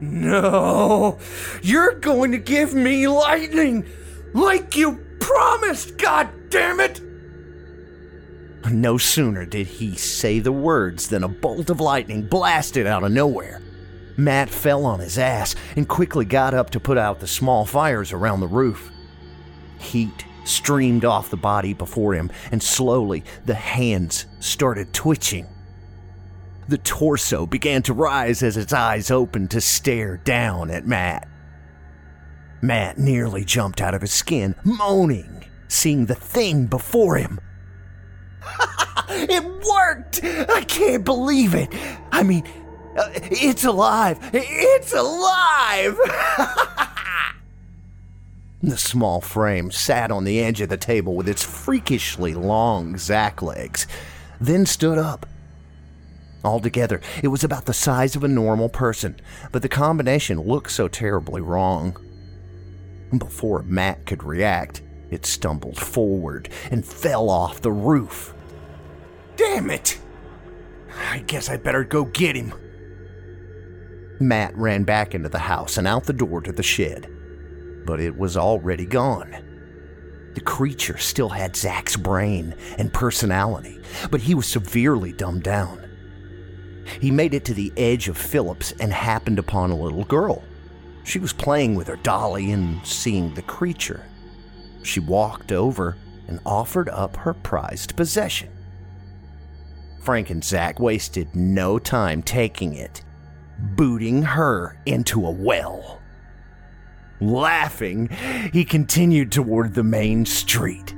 [0.00, 1.18] No,
[1.62, 3.86] you're going to give me lightning
[4.32, 7.00] like you promised, god damn it!
[8.70, 13.12] No sooner did he say the words than a bolt of lightning blasted out of
[13.12, 13.60] nowhere.
[14.16, 18.12] Matt fell on his ass and quickly got up to put out the small fires
[18.12, 18.90] around the roof.
[19.78, 25.46] Heat streamed off the body before him, and slowly the hands started twitching.
[26.68, 31.28] The torso began to rise as its eyes opened to stare down at Matt.
[32.62, 37.38] Matt nearly jumped out of his skin, moaning, seeing the thing before him.
[39.10, 40.20] it worked!
[40.24, 41.68] I can't believe it!
[42.10, 42.44] I mean,
[42.96, 44.18] uh, it's alive!
[44.32, 45.98] It's alive!
[48.62, 53.42] the small frame sat on the edge of the table with its freakishly long Zack
[53.42, 53.86] legs,
[54.40, 55.26] then stood up.
[56.44, 59.18] Altogether, it was about the size of a normal person,
[59.50, 61.96] but the combination looked so terribly wrong.
[63.18, 68.34] Before Matt could react, it stumbled forward and fell off the roof.
[69.36, 69.98] Damn it!
[71.10, 72.52] I guess I better go get him.
[74.20, 77.10] Matt ran back into the house and out the door to the shed,
[77.86, 79.34] but it was already gone.
[80.34, 83.80] The creature still had Zack's brain and personality,
[84.10, 85.83] but he was severely dumbed down.
[87.00, 90.44] He made it to the edge of Phillips and happened upon a little girl.
[91.04, 94.06] She was playing with her dolly and seeing the creature.
[94.82, 98.50] She walked over and offered up her prized possession.
[100.00, 103.02] Frank and Zack wasted no time taking it,
[103.58, 106.00] booting her into a well.
[107.20, 108.08] Laughing,
[108.52, 110.94] he continued toward the main street.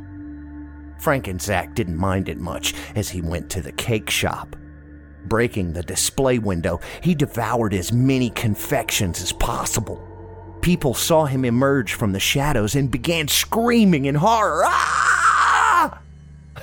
[0.99, 4.57] Frank and Zack didn't mind it much as he went to the cake shop.
[5.29, 10.01] Breaking the display window, he devoured as many confections as possible.
[10.62, 14.62] People saw him emerge from the shadows and began screaming in horror.
[14.67, 16.01] Ah!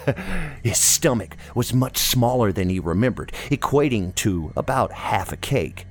[0.64, 5.86] His stomach was much smaller than he remembered, equating to about half a cake.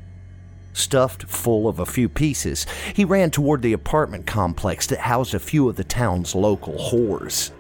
[0.73, 5.39] Stuffed full of a few pieces, he ran toward the apartment complex that housed a
[5.39, 7.51] few of the town's local whores.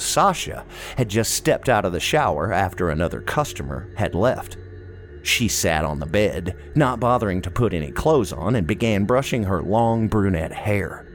[0.00, 0.64] Sasha
[0.96, 4.56] had just stepped out of the shower after another customer had left.
[5.22, 9.44] She sat on the bed, not bothering to put any clothes on, and began brushing
[9.44, 11.06] her long brunette hair.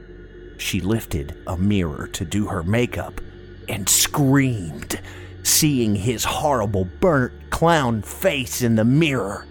[0.58, 3.20] She lifted a mirror to do her makeup
[3.68, 5.00] and screamed,
[5.42, 9.46] seeing his horrible burnt clown face in the mirror.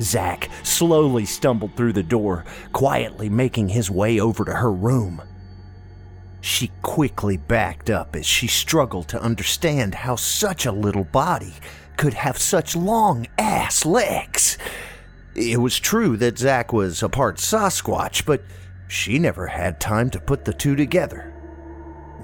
[0.00, 5.20] Zack slowly stumbled through the door, quietly making his way over to her room.
[6.42, 11.54] She quickly backed up as she struggled to understand how such a little body
[11.96, 14.58] could have such long ass legs.
[15.36, 18.42] It was true that Zack was a part Sasquatch, but
[18.88, 21.32] she never had time to put the two together.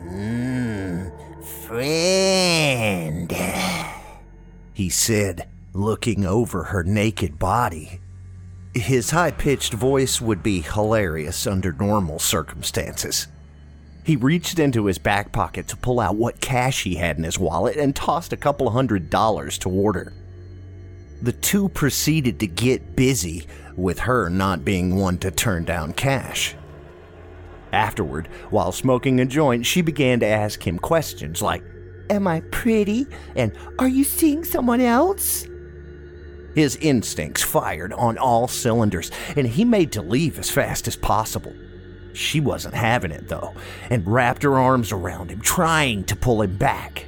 [0.03, 1.13] Mmm,
[1.45, 3.33] friend,
[4.75, 8.01] he said, looking over her naked body.
[8.75, 13.29] His high pitched voice would be hilarious under normal circumstances.
[14.09, 17.39] He reached into his back pocket to pull out what cash he had in his
[17.39, 20.15] wallet and tossed a couple hundred dollars toward her.
[21.21, 26.55] The two proceeded to get busy, with her not being one to turn down cash.
[27.71, 31.63] Afterward, while smoking a joint, she began to ask him questions like,
[32.09, 33.07] Am I pretty?
[33.37, 35.47] And are you seeing someone else?
[36.55, 41.53] His instincts fired on all cylinders, and he made to leave as fast as possible.
[42.19, 43.55] She wasn't having it, though,
[43.91, 47.07] and wrapped her arms around him, trying to pull him back.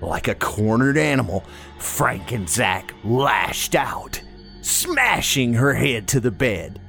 [0.00, 1.44] Like a cornered animal,
[1.78, 4.22] Frank and Zack lashed out,
[4.62, 6.80] smashing her head to the bed.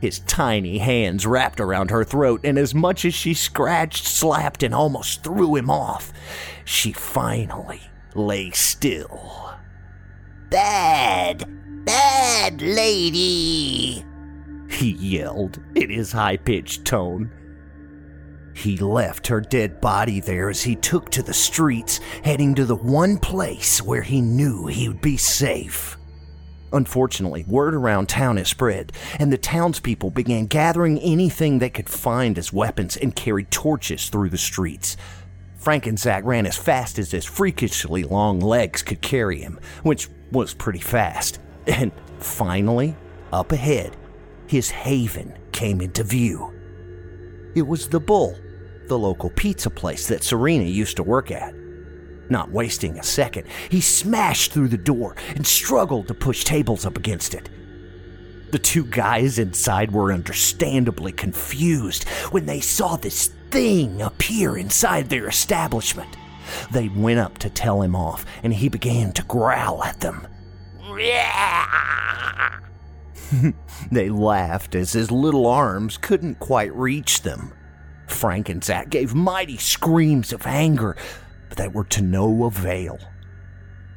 [0.00, 4.74] His tiny hands wrapped around her throat, and as much as she scratched, slapped, and
[4.74, 6.10] almost threw him off,
[6.64, 7.82] she finally
[8.14, 9.52] lay still.
[10.48, 11.44] Bad,
[11.84, 14.06] bad lady,
[14.72, 17.30] he yelled in his high pitched tone.
[18.54, 22.76] He left her dead body there as he took to the streets, heading to the
[22.76, 25.96] one place where he knew he would be safe.
[26.72, 32.38] Unfortunately, word around town has spread, and the townspeople began gathering anything they could find
[32.38, 34.96] as weapons and carried torches through the streets.
[35.56, 40.08] Frank and Zach ran as fast as his freakishly long legs could carry him, which
[40.30, 41.38] was pretty fast.
[41.64, 42.96] And finally,
[43.32, 43.96] up ahead,
[44.52, 46.52] his haven came into view.
[47.54, 48.36] It was the Bull,
[48.86, 51.54] the local pizza place that Serena used to work at.
[52.28, 56.98] Not wasting a second, he smashed through the door and struggled to push tables up
[56.98, 57.48] against it.
[58.50, 65.28] The two guys inside were understandably confused when they saw this thing appear inside their
[65.28, 66.14] establishment.
[66.70, 70.26] They went up to tell him off, and he began to growl at them.
[73.90, 77.52] they laughed as his little arms couldn't quite reach them.
[78.06, 80.96] Frank and Zach gave mighty screams of anger,
[81.48, 82.98] but they were to no avail.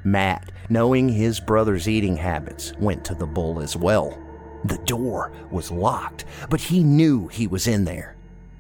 [0.04, 4.18] Matt, knowing his brother's eating habits, went to the bull as well.
[4.66, 8.16] The door was locked, but he knew he was in there.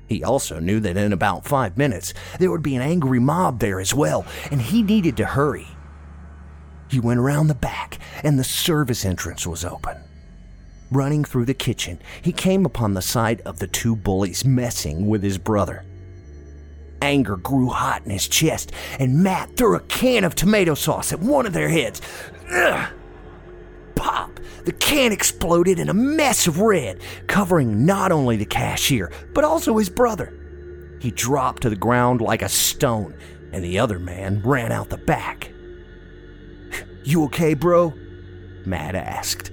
[0.07, 3.79] He also knew that in about five minutes there would be an angry mob there
[3.79, 5.67] as well, and he needed to hurry.
[6.89, 9.97] He went around the back, and the service entrance was open.
[10.95, 15.21] Running through the kitchen, he came upon the sight of the two bullies messing with
[15.21, 15.83] his brother.
[17.01, 21.19] Anger grew hot in his chest, and Matt threw a can of tomato sauce at
[21.19, 22.01] one of their heads.
[22.49, 22.93] Ugh.
[23.95, 24.39] Pop!
[24.63, 29.77] The can exploded in a mess of red, covering not only the cashier, but also
[29.77, 30.33] his brother.
[31.01, 33.17] He dropped to the ground like a stone,
[33.51, 35.51] and the other man ran out the back.
[37.03, 37.93] You okay, bro?
[38.65, 39.51] Matt asked.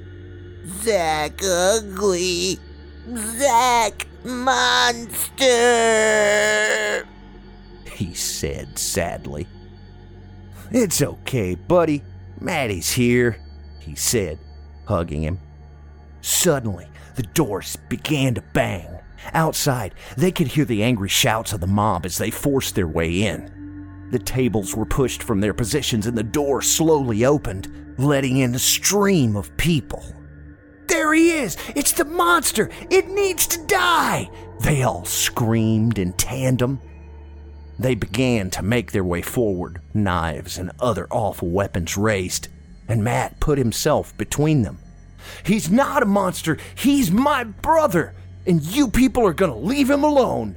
[0.83, 2.59] Zach ugly.
[3.17, 5.47] Zack monster.
[7.93, 9.47] He said sadly.
[10.71, 12.03] It's okay, buddy.
[12.41, 13.39] Maddie's here,
[13.79, 14.39] he said,
[14.87, 15.39] hugging him.
[16.21, 18.89] Suddenly, the doors began to bang.
[19.35, 23.23] Outside, they could hear the angry shouts of the mob as they forced their way
[23.23, 24.09] in.
[24.11, 28.59] The tables were pushed from their positions and the door slowly opened, letting in a
[28.59, 30.05] stream of people.
[30.89, 31.57] There he is!
[31.75, 32.71] It's the monster!
[32.91, 34.31] It needs to die!
[34.61, 36.81] They all screamed in tandem.
[37.79, 42.49] They began to make their way forward, knives and other awful weapons raised,
[42.87, 44.79] and Matt put himself between them.
[45.45, 48.15] He's not a monster, he's my brother,
[48.47, 50.57] and you people are gonna leave him alone.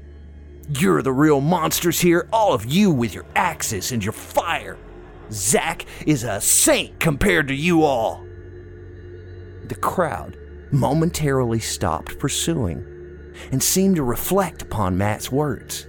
[0.69, 4.77] You're the real monsters here, all of you with your axes and your fire.
[5.31, 8.24] Zach is a saint compared to you all.
[9.67, 10.37] The crowd
[10.71, 12.85] momentarily stopped pursuing
[13.51, 15.87] and seemed to reflect upon Matt's words.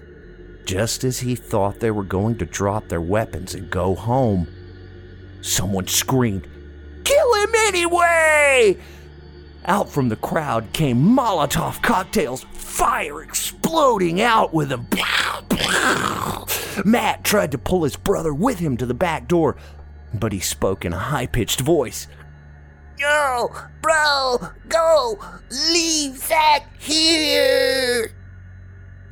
[0.65, 4.49] Just as he thought they were going to drop their weapons and go home,
[5.43, 6.49] someone screamed,
[7.05, 8.79] Kill him anyway!
[9.67, 14.87] Out from the crowd came Molotov cocktails, fire exploding out with them.
[16.85, 19.57] Matt tried to pull his brother with him to the back door,
[20.15, 22.07] but he spoke in a high pitched voice.
[22.99, 24.39] Go, bro,
[24.69, 25.19] go!
[25.71, 28.13] Leave Zach here!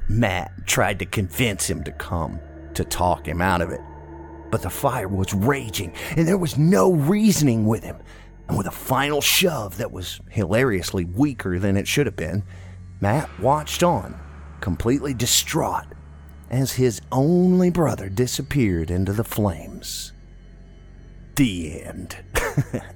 [0.09, 2.41] Matt tried to convince him to come,
[2.75, 3.81] to talk him out of it.
[4.51, 7.97] But the fire was raging, and there was no reasoning with him.
[8.49, 12.43] And with a final shove that was hilariously weaker than it should have been,
[13.01, 14.19] Matt watched on,
[14.61, 15.87] completely distraught,
[16.51, 20.13] as his only brother disappeared into the flames.
[21.37, 22.17] The end.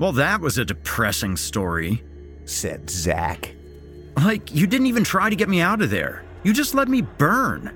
[0.00, 2.02] Well, that was a depressing story.
[2.46, 3.54] said Zack.
[4.16, 6.24] Like, you didn't even try to get me out of there.
[6.42, 7.70] You just let me burn.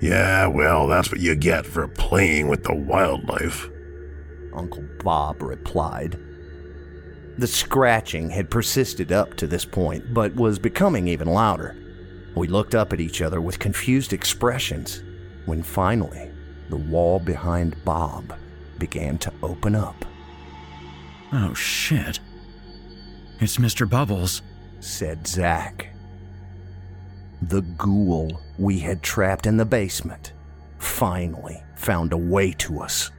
[0.00, 3.68] Yeah, well, that's what you get for playing with the wildlife.
[4.54, 6.16] Uncle Bob replied.
[7.36, 11.76] The scratching had persisted up to this point, but was becoming even louder.
[12.36, 15.02] We looked up at each other with confused expressions
[15.46, 16.30] when finally
[16.68, 18.34] the wall behind Bob
[18.78, 20.04] began to open up,
[21.36, 22.20] Oh, shit.
[23.40, 23.90] It's Mr.
[23.90, 24.40] Bubbles.
[24.78, 25.88] said Zack.
[27.42, 30.32] The ghoul we had trapped in the basement
[30.78, 33.10] finally found a way to us.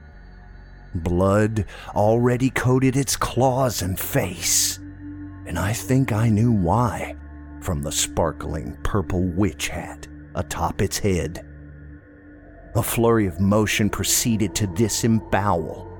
[0.94, 4.78] Blood already coated its claws and face,
[5.46, 7.16] and I think I knew why
[7.60, 11.44] from the sparkling purple witch hat atop its head.
[12.76, 15.95] A flurry of motion proceeded to disembowel,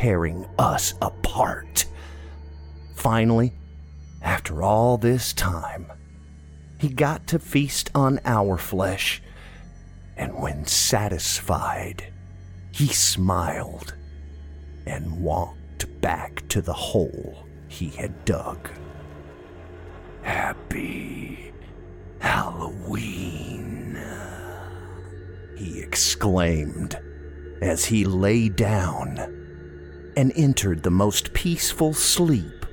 [0.00, 1.84] tearing us apart.
[2.94, 3.52] finally,
[4.22, 5.92] after all this time,
[6.78, 9.22] he got to feast on our flesh,
[10.16, 12.10] and when satisfied,
[12.70, 13.94] he smiled
[14.86, 18.70] and walked back to the hole he had dug.
[20.22, 21.52] Happy
[22.20, 24.02] Halloween,
[25.58, 26.98] he exclaimed
[27.60, 29.39] as he lay down
[30.16, 32.66] and entered the most peaceful sleep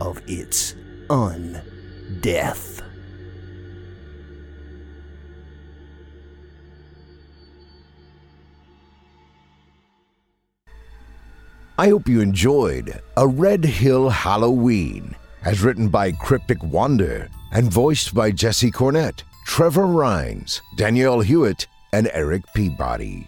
[0.00, 0.74] of its
[1.08, 2.82] undeath.
[11.78, 18.14] I hope you enjoyed A Red Hill Halloween, as written by Cryptic Wonder and voiced
[18.14, 23.26] by Jesse Cornett, Trevor Rhines, Danielle Hewitt, and Eric Peabody.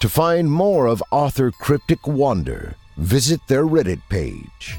[0.00, 4.78] To find more of author Cryptic Wonder, visit their Reddit page.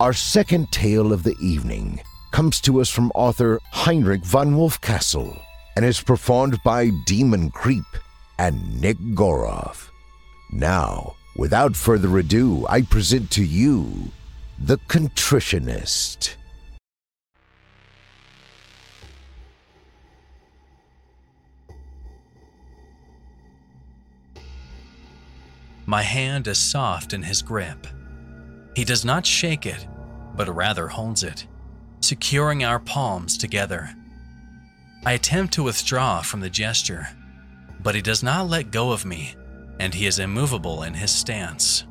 [0.00, 1.98] Our second tale of the evening
[2.30, 5.40] comes to us from author Heinrich von Wolfcastle
[5.76, 7.86] and is performed by Demon Creep
[8.38, 9.88] and Nick Gorov.
[10.52, 14.10] Now, without further ado, I present to you
[14.58, 16.36] The Contritionist.
[25.86, 27.86] My hand is soft in his grip.
[28.74, 29.86] He does not shake it,
[30.36, 31.46] but rather holds it,
[32.00, 33.94] securing our palms together.
[35.04, 37.08] I attempt to withdraw from the gesture,
[37.82, 39.34] but he does not let go of me,
[39.80, 41.84] and he is immovable in his stance.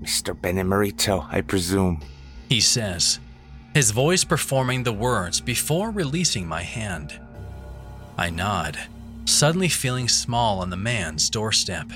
[0.00, 0.34] Mr.
[0.34, 2.02] Benemerito, I presume.
[2.48, 3.18] He says,
[3.74, 7.18] his voice performing the words before releasing my hand.
[8.16, 8.78] I nod,
[9.24, 11.90] suddenly feeling small on the man's doorstep.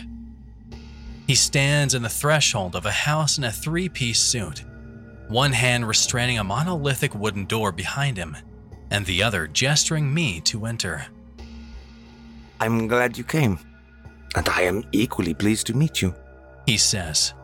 [1.27, 4.65] He stands in the threshold of a house in a three piece suit,
[5.29, 8.37] one hand restraining a monolithic wooden door behind him,
[8.91, 11.07] and the other gesturing me to enter.
[12.61, 13.59] I'm glad you came,
[14.35, 16.15] and I am equally pleased to meet you.
[16.67, 17.35] He says.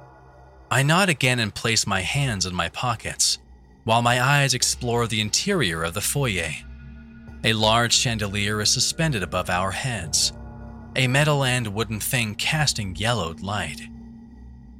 [0.70, 3.38] I nod again and place my hands in my pockets,
[3.84, 6.50] while my eyes explore the interior of the foyer.
[7.46, 10.32] A large chandelier is suspended above our heads,
[10.96, 13.82] a metal and wooden thing casting yellowed light.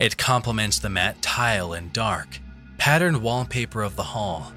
[0.01, 2.41] It complements the matte tile and dark,
[2.79, 4.55] patterned wallpaper of the hall,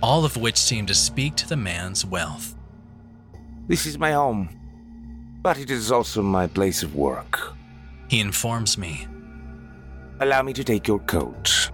[0.00, 2.54] all of which seem to speak to the man's wealth.
[3.66, 4.48] This is my home,
[5.42, 7.52] but it is also my place of work.
[8.08, 9.08] He informs me.
[10.20, 11.72] Allow me to take your coat.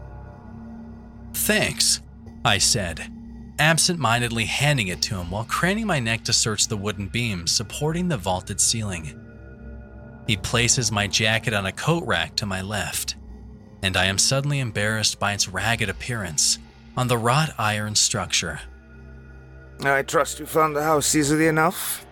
[1.35, 2.01] Thanks,
[2.47, 3.13] I said,
[3.59, 7.53] absent mindedly handing it to him while craning my neck to search the wooden beams
[7.53, 9.21] supporting the vaulted ceiling.
[10.27, 13.17] He places my jacket on a coat rack to my left,
[13.83, 16.59] and I am suddenly embarrassed by its ragged appearance
[16.97, 18.61] on the wrought iron structure.
[19.85, 22.07] I trust you found the house easily enough?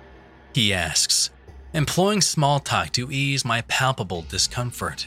[0.54, 1.30] He asks,
[1.72, 5.06] employing small talk to ease my palpable discomfort.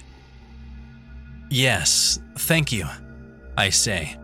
[1.49, 2.85] Yes, thank you,
[3.55, 4.17] I say,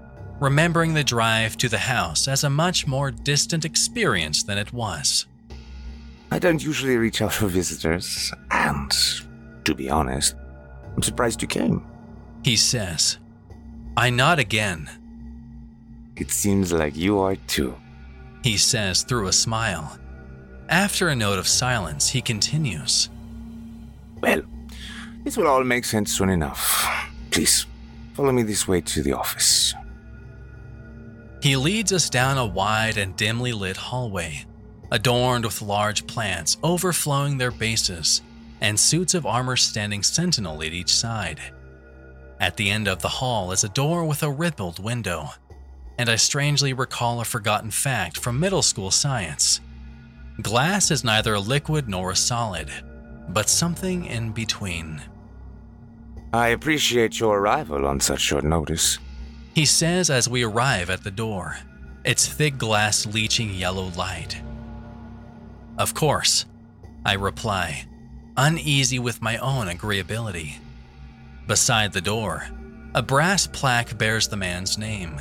[0.43, 5.25] remembering the drive to the house as a much more distant experience than it was.
[6.31, 8.91] I don't usually reach out for visitors, and
[9.63, 10.35] to be honest,
[10.95, 11.81] I'm surprised you came.
[12.43, 13.19] He says.
[13.95, 14.89] I nod again.
[16.17, 17.75] It seems like you are too.
[18.43, 19.97] He says through a smile.
[20.67, 23.09] After a note of silence, he continues.
[24.19, 24.41] Well,
[25.23, 26.85] this will all make sense soon enough.
[27.31, 27.65] Please,
[28.13, 29.73] follow me this way to the office.
[31.43, 34.45] He leads us down a wide and dimly lit hallway,
[34.89, 38.21] adorned with large plants overflowing their bases
[38.61, 41.41] and suits of armor standing sentinel at each side.
[42.39, 45.31] At the end of the hall is a door with a rippled window,
[45.97, 49.59] and I strangely recall a forgotten fact from middle school science.
[50.41, 52.71] Glass is neither a liquid nor a solid,
[53.27, 55.01] but something in between.
[56.31, 58.97] I appreciate your arrival on such short notice.
[59.53, 61.57] He says as we arrive at the door,
[62.03, 64.41] its thick glass leaching yellow light.
[65.77, 66.45] Of course,
[67.05, 67.85] I reply,
[68.35, 70.55] uneasy with my own agreeability.
[71.47, 72.47] Beside the door,
[72.95, 75.17] a brass plaque bears the man's name,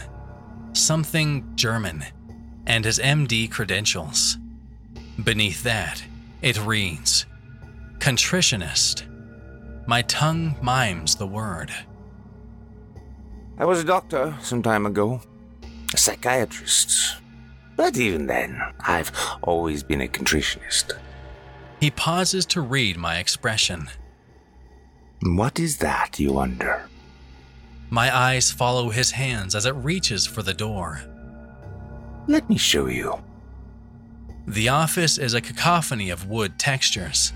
[0.73, 2.05] something German,
[2.67, 4.39] and his MD credentials.
[5.23, 6.03] Beneath that,
[6.41, 7.27] it reads
[7.99, 9.05] Contritionist.
[9.87, 11.71] My tongue mimes the word.
[13.59, 15.21] I was a doctor some time ago,
[15.93, 17.17] a psychiatrist.
[17.77, 20.93] But even then, I've always been a contritionist.
[21.81, 23.89] He pauses to read my expression.
[25.23, 26.89] What is that, you wonder?
[27.91, 31.03] My eyes follow his hands as it reaches for the door.
[32.27, 33.23] Let me show you.
[34.47, 37.33] The office is a cacophony of wood textures,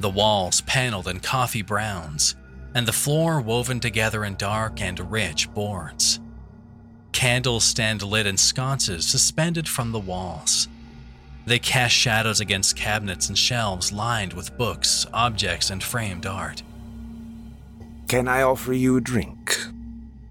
[0.00, 2.34] the walls paneled in coffee browns,
[2.74, 6.20] and the floor woven together in dark and rich boards.
[7.12, 10.68] Candles stand lit in sconces suspended from the walls.
[11.46, 16.62] They cast shadows against cabinets and shelves lined with books, objects, and framed art.
[18.06, 19.58] Can I offer you a drink?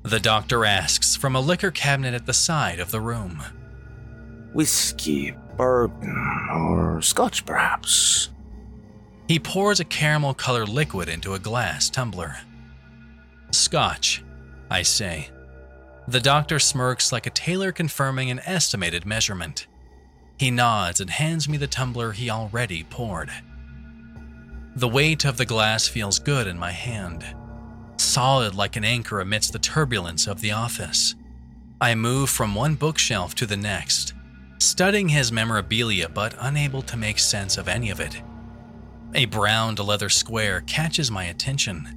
[0.03, 3.43] The doctor asks from a liquor cabinet at the side of the room.
[4.53, 6.15] Whiskey, bourbon,
[6.51, 8.29] or scotch, perhaps?
[9.29, 12.37] He pours a caramel colored liquid into a glass tumbler.
[13.51, 14.23] Scotch,
[14.71, 15.29] I say.
[16.07, 19.67] The doctor smirks like a tailor confirming an estimated measurement.
[20.39, 23.29] He nods and hands me the tumbler he already poured.
[24.75, 27.23] The weight of the glass feels good in my hand,
[27.97, 31.13] solid like an anchor amidst the turbulence of the office.
[31.79, 34.15] I move from one bookshelf to the next,
[34.57, 38.23] studying his memorabilia but unable to make sense of any of it.
[39.15, 41.95] A browned leather square catches my attention.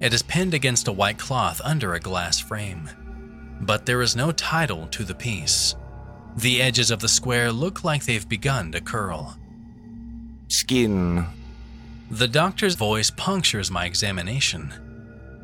[0.00, 2.90] It is pinned against a white cloth under a glass frame,
[3.60, 5.76] but there is no title to the piece.
[6.36, 9.38] The edges of the square look like they've begun to curl.
[10.48, 11.26] Skin.
[12.10, 14.74] The doctor's voice punctures my examination.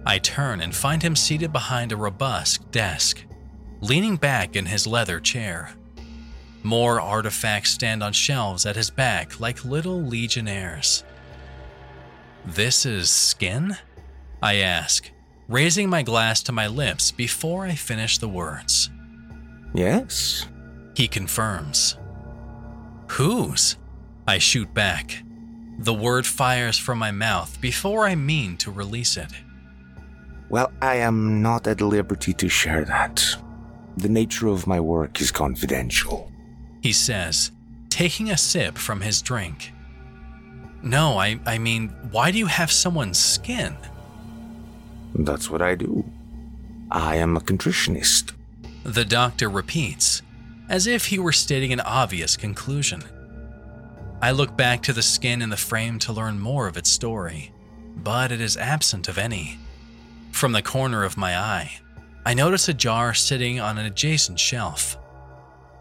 [0.04, 3.24] I turn and find him seated behind a robust desk,
[3.80, 5.70] leaning back in his leather chair.
[6.62, 11.04] More artifacts stand on shelves at his back like little legionnaires.
[12.44, 13.76] This is skin?
[14.42, 15.10] I ask,
[15.48, 18.90] raising my glass to my lips before I finish the words.
[19.74, 20.46] Yes?
[20.94, 21.96] He confirms.
[23.08, 23.76] Whose?
[24.26, 25.22] I shoot back.
[25.78, 29.32] The word fires from my mouth before I mean to release it.
[30.50, 33.36] Well, I am not at liberty to share that.
[33.96, 36.29] The nature of my work is confidential.
[36.82, 37.50] He says,
[37.88, 39.72] taking a sip from his drink.
[40.82, 43.76] No, I, I mean, why do you have someone's skin?
[45.14, 46.04] That's what I do.
[46.90, 48.32] I am a contritionist.
[48.84, 50.22] The doctor repeats,
[50.68, 53.02] as if he were stating an obvious conclusion.
[54.22, 57.52] I look back to the skin in the frame to learn more of its story,
[57.96, 59.58] but it is absent of any.
[60.30, 61.80] From the corner of my eye,
[62.24, 64.96] I notice a jar sitting on an adjacent shelf.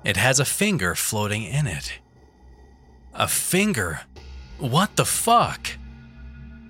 [0.03, 1.99] It has a finger floating in it.
[3.13, 4.01] A finger?
[4.57, 5.67] What the fuck?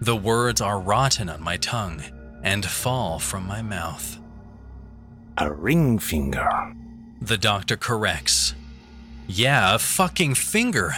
[0.01, 2.01] The words are rotten on my tongue
[2.43, 4.17] and fall from my mouth.
[5.38, 6.73] A ring finger.
[7.21, 8.55] The doctor corrects.
[9.27, 10.93] Yeah, a fucking finger.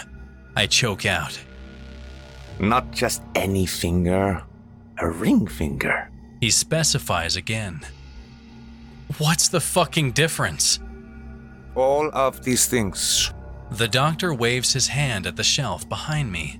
[0.55, 1.39] I choke out.
[2.59, 4.43] Not just any finger,
[4.99, 6.09] a ring finger.
[6.39, 7.82] He specifies again.
[9.17, 10.79] What's the fucking difference?
[11.76, 13.32] All of these things,
[13.72, 16.59] The doctor waves his hand at the shelf behind me.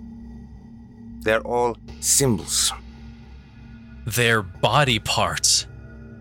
[1.24, 2.72] they're all symbols.
[4.07, 5.68] They're body parts,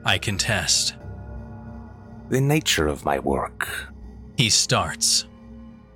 [0.04, 0.94] I contest.
[2.28, 3.68] The nature of my work
[4.36, 5.26] He starts.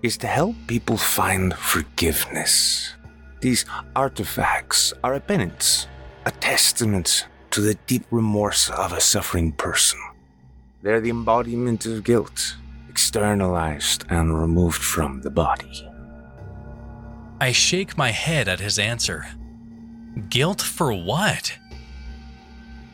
[0.02, 2.94] is to help people find forgiveness.
[3.40, 3.64] These
[3.96, 5.86] artifacts are a penance,
[6.26, 9.98] a testament to the deep remorse of a suffering person.
[10.82, 12.56] They're the embodiment of guilt,
[12.94, 15.90] externalized and removed from the body.
[17.40, 19.26] I shake my head at his answer.
[20.28, 21.58] Guilt for what?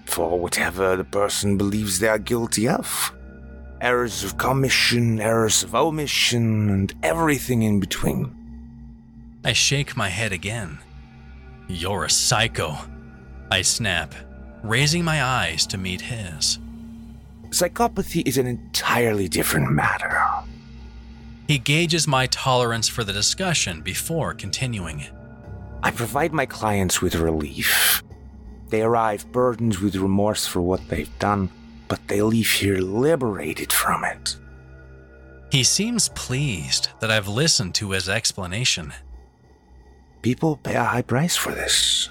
[0.06, 3.12] For whatever the person believes they are guilty of.
[3.82, 8.34] Errors of commission, errors of omission, and everything in between.
[9.44, 10.78] I shake my head again.
[11.68, 12.74] You're a psycho.
[13.50, 14.14] I snap,
[14.62, 16.58] raising my eyes to meet his.
[17.50, 20.24] Psychopathy is an entirely different matter.
[21.48, 25.04] He gauges my tolerance for the discussion before continuing.
[25.82, 28.02] I provide my clients with relief.
[28.68, 31.50] They arrive burdened with remorse for what they've done,
[31.88, 34.36] but they leave here liberated from it.
[35.50, 38.92] He seems pleased that I've listened to his explanation.
[40.22, 42.10] People pay a high price for this.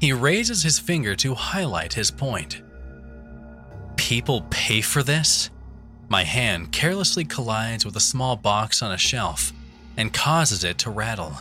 [0.00, 2.60] He raises his finger to highlight his point.
[3.96, 5.50] People pay for this?
[6.08, 9.52] My hand carelessly collides with a small box on a shelf
[9.96, 11.38] and causes it to rattle.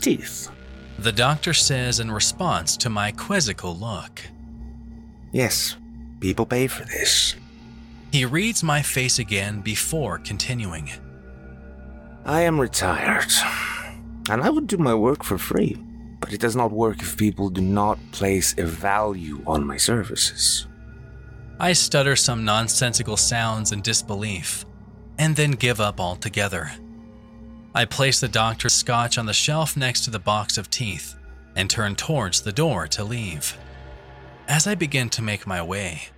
[0.00, 0.50] Teeth.
[0.98, 4.22] The doctor says in response to my quizzical look.
[5.32, 5.76] Yes,
[6.20, 7.34] people pay for this.
[8.12, 10.90] He reads my face again before continuing.
[12.24, 13.32] I am retired,
[14.30, 15.76] and I would do my work for free,
[16.20, 20.68] but it does not work if people do not place a value on my services.
[21.60, 24.66] I stutter some nonsensical sounds in disbelief,
[25.18, 26.72] and then give up altogether.
[27.74, 31.14] I place the doctor's scotch on the shelf next to the box of teeth
[31.54, 33.56] and turn towards the door to leave.
[34.48, 36.08] As I begin to make my way,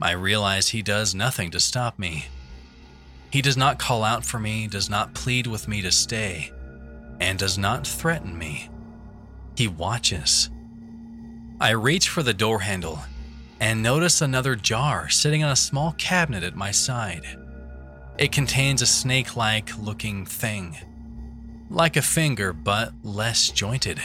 [0.00, 2.26] I realize he does nothing to stop me.
[3.32, 6.52] He does not call out for me, does not plead with me to stay,
[7.20, 8.70] and does not threaten me.
[9.56, 10.50] He watches.
[11.60, 13.00] I reach for the door handle
[13.60, 17.26] and notice another jar sitting on a small cabinet at my side.
[18.18, 20.76] It contains a snake like looking thing,
[21.70, 24.00] like a finger but less jointed.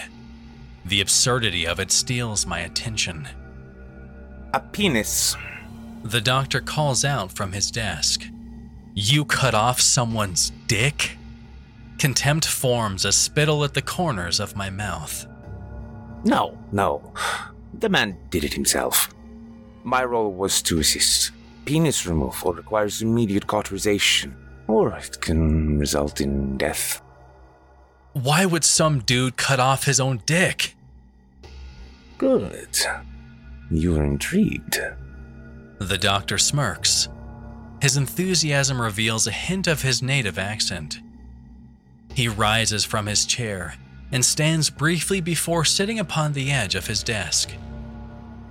[0.86, 3.28] The absurdity of it steals my attention.
[4.54, 5.36] A penis.
[6.04, 8.26] The doctor calls out from his desk.
[8.94, 11.18] You cut off someone's dick?
[11.98, 15.26] Contempt forms a spittle at the corners of my mouth.
[16.26, 17.14] No, no.
[17.80, 19.10] The man did it himself.
[19.84, 21.32] My role was to assist.
[21.66, 24.36] Penis removal requires immediate cauterization,
[24.68, 27.02] or it can result in death.
[28.14, 30.76] Why would some dude cut off his own dick?
[32.18, 32.78] Good.
[33.72, 34.80] You are intrigued.
[35.80, 37.10] The doctor smirks.
[37.82, 41.00] His enthusiasm reveals a hint of his native accent.
[42.14, 43.76] He rises from his chair
[44.12, 47.50] and stands briefly before sitting upon the edge of his desk.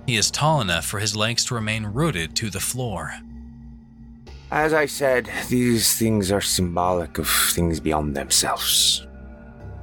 [0.05, 3.13] He is tall enough for his legs to remain rooted to the floor.
[4.51, 9.07] As I said, these things are symbolic of things beyond themselves.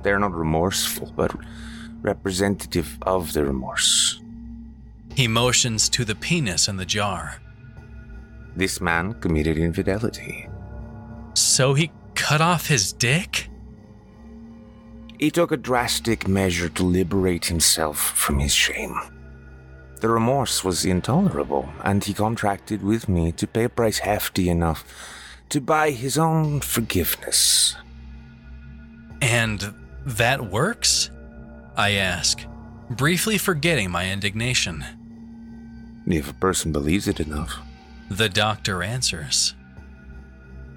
[0.02, 1.34] They are not remorseful, but
[2.02, 4.20] representative of the remorse.
[5.14, 7.40] He motions to the penis in the jar.
[8.54, 10.48] This man committed infidelity.
[11.34, 13.48] So he cut off his dick?
[15.18, 18.98] He took a drastic measure to liberate himself from his shame.
[20.00, 24.84] The remorse was intolerable, and he contracted with me to pay a price hefty enough
[25.50, 27.76] to buy his own forgiveness.
[29.20, 29.74] And
[30.06, 31.10] that works?
[31.76, 32.40] I ask,
[32.88, 34.84] briefly forgetting my indignation.
[36.06, 37.58] If a person believes it enough.
[38.10, 39.54] The doctor answers.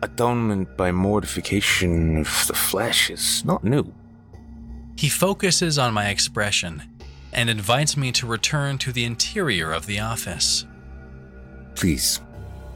[0.01, 3.93] Atonement by mortification of the flesh is not new.
[4.97, 6.83] He focuses on my expression
[7.33, 10.65] and invites me to return to the interior of the office.
[11.75, 12.21] Please,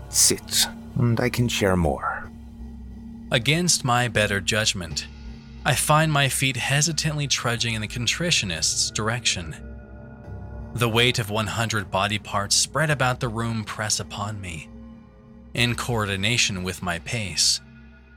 [0.10, 2.30] sit, and I can share more.
[3.32, 5.08] Against my better judgment,
[5.66, 9.56] I find my feet hesitantly trudging in the contritionist's direction.
[10.74, 14.70] The weight of 100 body parts spread about the room press upon me.
[15.54, 17.60] In coordination with my pace,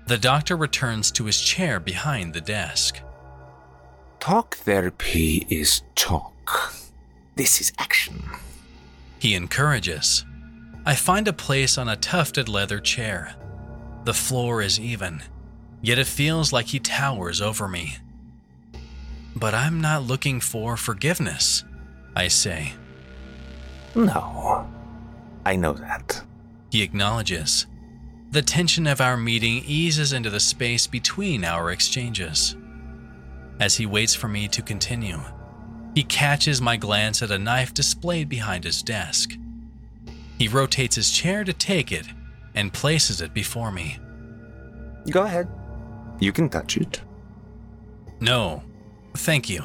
[0.07, 3.01] the doctor returns to his chair behind the desk.
[4.20, 6.30] Talk therapy is talk.
[7.36, 8.22] This is action.
[9.18, 10.24] He encourages.
[10.84, 13.34] I find a place on a tufted leather chair.
[14.05, 15.22] The floor is even,
[15.82, 17.98] yet it feels like he towers over me.
[19.36, 21.64] But I'm not looking for forgiveness,
[22.16, 22.72] I say.
[23.94, 24.68] No,
[25.44, 26.22] I know that.
[26.70, 27.66] He acknowledges.
[28.30, 32.57] The tension of our meeting eases into the space between our exchanges.
[33.59, 35.20] As he waits for me to continue,
[36.01, 39.36] he catches my glance at a knife displayed behind his desk.
[40.38, 42.07] He rotates his chair to take it
[42.55, 43.98] and places it before me.
[45.11, 45.46] Go ahead.
[46.18, 47.03] You can touch it.
[48.18, 48.62] No,
[49.12, 49.62] thank you,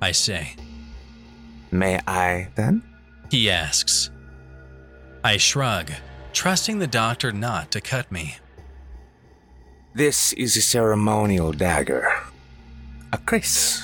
[0.00, 0.56] I say.
[1.70, 2.82] May I then?
[3.30, 4.08] He asks.
[5.22, 5.90] I shrug,
[6.32, 8.38] trusting the doctor not to cut me.
[9.92, 12.10] This is a ceremonial dagger.
[13.12, 13.82] A kris.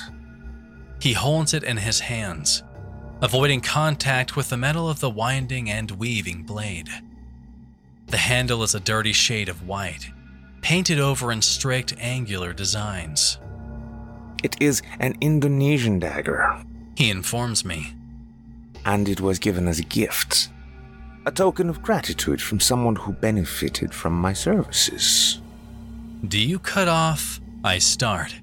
[1.01, 2.63] He holds it in his hands,
[3.21, 6.89] avoiding contact with the metal of the winding and weaving blade.
[8.07, 10.11] The handle is a dirty shade of white,
[10.61, 13.39] painted over in strict angular designs.
[14.43, 16.63] It is an Indonesian dagger,
[16.95, 17.93] He informs me.
[18.85, 20.49] and it was given as a gift.
[21.25, 25.39] A token of gratitude from someone who benefited from my services.
[26.27, 27.39] Do you cut off?
[27.63, 28.35] I start.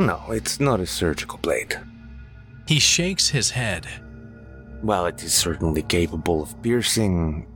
[0.00, 1.78] No, it's not a surgical blade.
[2.66, 3.86] He shakes his head.
[4.80, 7.46] While it is certainly capable of piercing,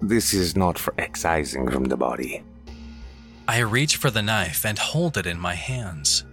[0.00, 2.42] this is not for excising from the body.
[3.46, 6.24] I reach for the knife and hold it in my hands.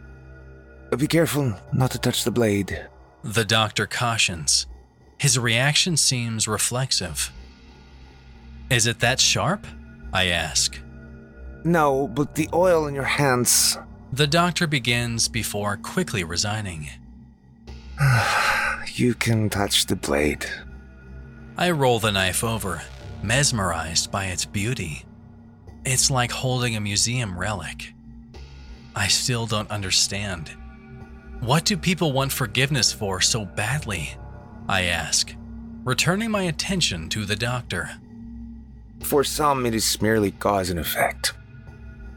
[0.97, 2.87] Be careful not to touch the blade.
[3.25, 4.67] The doctor cautions.
[5.17, 7.33] His reaction seems reflexive.
[8.69, 9.67] Is it that sharp?
[10.13, 10.79] I ask.
[11.65, 13.77] No, but the oil in your hands.
[14.11, 16.89] The doctor begins before quickly resigning.
[18.93, 20.45] you can touch the blade.
[21.57, 22.83] I roll the knife over,
[23.21, 25.03] mesmerized by its beauty.
[25.85, 27.93] It's like holding a museum relic.
[28.95, 30.51] I still don't understand.
[31.39, 34.15] What do people want forgiveness for so badly?
[34.67, 35.35] I ask,
[35.83, 37.91] returning my attention to the doctor.
[39.01, 41.33] For some, it is merely cause and effect.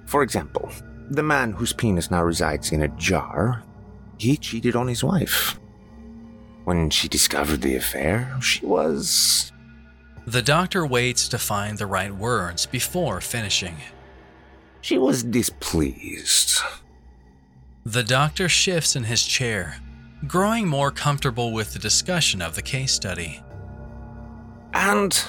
[0.06, 0.72] For example,
[1.10, 3.64] the man whose penis now resides in a jar,
[4.16, 5.58] he cheated on his wife.
[6.64, 9.50] When she discovered the affair, she was.
[10.26, 13.76] The doctor waits to find the right words before finishing.
[14.80, 16.60] She was displeased.
[17.84, 19.78] The doctor shifts in his chair,
[20.26, 23.42] growing more comfortable with the discussion of the case study.
[24.72, 25.22] And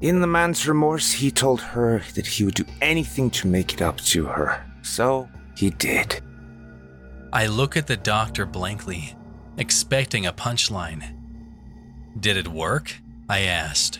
[0.00, 3.82] in the man's remorse, he told her that he would do anything to make it
[3.82, 4.64] up to her.
[4.84, 6.20] So he did.
[7.32, 9.16] I look at the doctor blankly,
[9.56, 11.16] expecting a punchline.
[12.20, 12.94] Did it work?
[13.28, 13.98] I asked.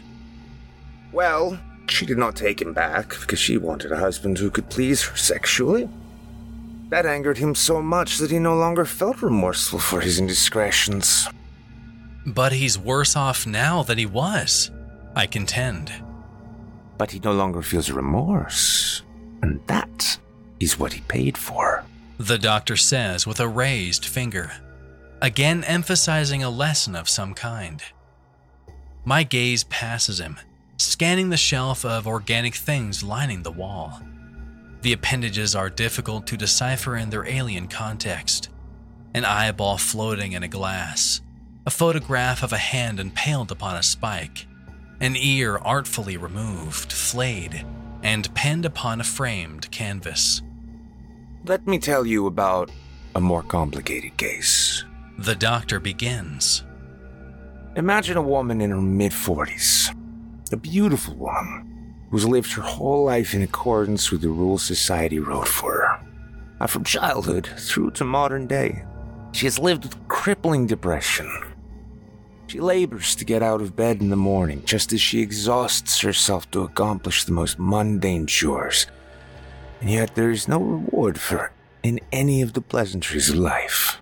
[1.10, 1.58] Well,
[1.88, 5.16] she did not take him back because she wanted a husband who could please her
[5.16, 5.88] sexually.
[6.90, 11.26] That angered him so much that he no longer felt remorseful for his indiscretions.
[12.26, 14.70] But he's worse off now than he was,
[15.16, 15.90] I contend.
[16.98, 19.02] But he no longer feels remorse,
[19.42, 20.18] and that
[20.60, 21.84] is what he paid for.
[22.18, 24.52] The doctor says with a raised finger,
[25.20, 27.82] again emphasizing a lesson of some kind.
[29.04, 30.38] My gaze passes him,
[30.76, 34.00] scanning the shelf of organic things lining the wall.
[34.82, 38.48] The appendages are difficult to decipher in their alien context.
[39.14, 41.20] An eyeball floating in a glass,
[41.66, 44.46] a photograph of a hand impaled upon a spike,
[45.00, 47.64] an ear artfully removed, flayed,
[48.04, 50.42] and pinned upon a framed canvas.
[51.46, 52.70] Let me tell you about
[53.14, 54.84] a more complicated case.
[55.18, 56.64] The doctor begins.
[57.76, 59.92] Imagine a woman in her mid 40s,
[60.52, 65.48] a beautiful woman who's lived her whole life in accordance with the rules society wrote
[65.48, 66.06] for her.
[66.60, 68.84] And from childhood through to modern day,
[69.32, 71.28] she has lived with crippling depression.
[72.54, 76.48] She labors to get out of bed in the morning just as she exhausts herself
[76.52, 78.86] to accomplish the most mundane chores.
[79.80, 81.52] And yet there is no reward for her
[81.82, 84.00] in any of the pleasantries of life.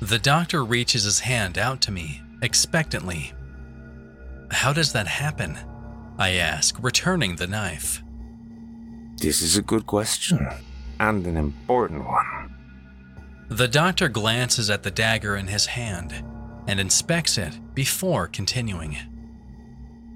[0.00, 3.32] The doctor reaches his hand out to me, expectantly.
[4.50, 5.56] How does that happen?
[6.18, 8.02] I ask, returning the knife.
[9.18, 10.44] This is a good question,
[10.98, 12.52] and an important one.
[13.48, 16.24] The doctor glances at the dagger in his hand
[16.70, 18.96] and inspects it before continuing.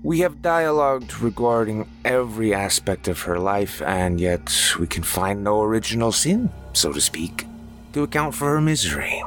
[0.05, 5.63] We have dialogued regarding every aspect of her life, and yet we can find no
[5.63, 7.45] original sin, so to speak,
[7.93, 9.21] to account for her misery.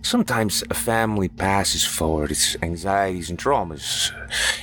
[0.00, 4.10] Sometimes a family passes forward its anxieties and traumas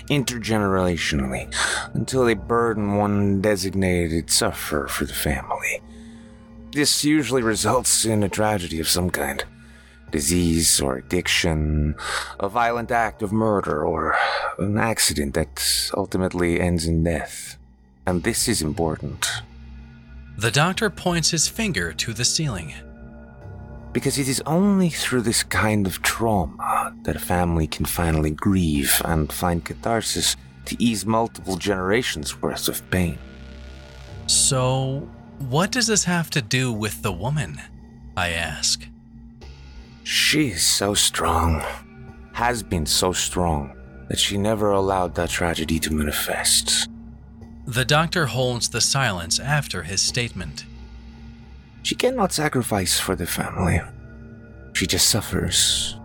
[0.10, 1.54] intergenerationally
[1.94, 5.80] until they burden one designated sufferer for the family.
[6.72, 9.46] This usually results in a tragedy of some kind
[10.12, 11.96] disease or addiction,
[12.40, 14.16] a violent act of murder, or
[14.60, 17.58] an accident that ultimately ends in death.
[18.06, 19.28] And this is important.
[20.38, 22.74] The doctor points his finger to the ceiling.
[23.94, 29.02] Because it is only through this kind of trauma that a family can finally grieve
[29.04, 33.18] and find catharsis to ease multiple generations worth of pain.
[34.28, 35.10] So,
[35.50, 37.62] what does this have to do with the woman?
[38.16, 38.88] I ask.
[40.04, 41.64] She is so strong,
[42.34, 43.76] has been so strong,
[44.10, 46.90] that she never allowed that tragedy to manifest.
[47.66, 50.66] The doctor holds the silence after his statement.
[51.84, 53.82] She cannot sacrifice for the family.
[54.74, 55.98] She just suffers.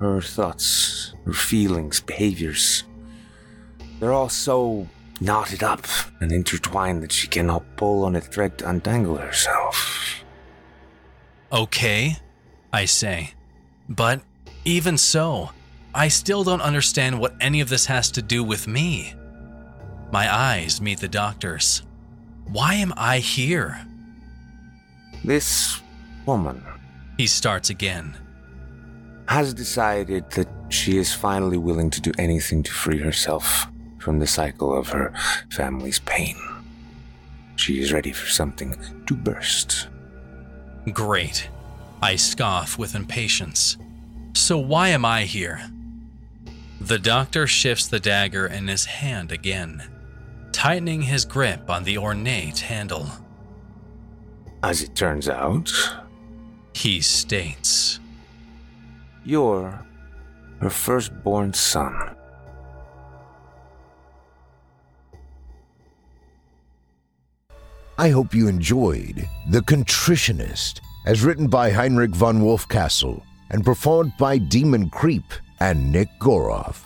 [0.00, 2.84] Her thoughts, her feelings, behaviors,
[3.98, 4.88] they're all so
[5.20, 5.86] knotted up
[6.20, 10.22] and intertwined that she cannot pull on a thread to untangle herself.
[11.50, 12.16] Okay,
[12.76, 13.32] I say.
[13.88, 14.20] But
[14.66, 15.50] even so,
[15.94, 19.14] I still don't understand what any of this has to do with me.
[20.12, 21.82] My eyes meet the doctor's.
[22.52, 23.80] Why am I here?
[25.24, 25.80] This
[26.26, 26.62] woman,
[27.16, 28.14] He starts again.
[29.28, 33.66] has decided that she is finally willing to do anything to free herself
[33.98, 35.12] from the cycle of her
[35.50, 36.36] family's pain.
[37.56, 39.88] She is ready for something to burst.
[40.92, 41.48] Great.
[42.02, 43.76] I scoff with impatience.
[44.34, 45.60] So why am I here?
[46.80, 49.82] The doctor shifts the dagger in his hand again,
[50.52, 53.08] tightening his grip on the ornate handle.
[54.62, 55.72] As it turns out,
[56.74, 57.98] He states,
[59.24, 59.84] You're
[60.60, 62.14] her firstborn son.
[67.98, 74.38] I hope you enjoyed The Contritionist, as written by Heinrich von Wolfcastle and performed by
[74.38, 76.82] Demon Creep and Nick Goroff.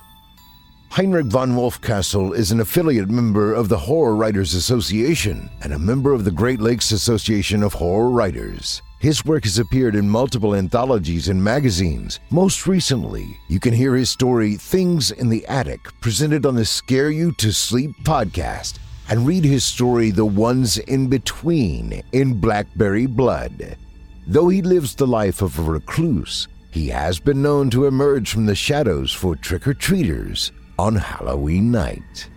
[0.91, 6.13] Heinrich von Wolfcastle is an affiliate member of the Horror Writers Association and a member
[6.13, 8.83] of the Great Lakes Association of Horror Writers.
[8.99, 12.21] His work has appeared in multiple anthologies and magazines.
[12.29, 17.11] Most recently, you can hear his story Things in the Attic, presented on the Scare
[17.11, 23.79] You to Sleep podcast, and read his story The Ones in Between in Blackberry Blood.
[24.27, 28.47] Though he lives the life of a recluse, he has been known to emerge from
[28.47, 32.29] the shadows for trick or treaters on Halloween night.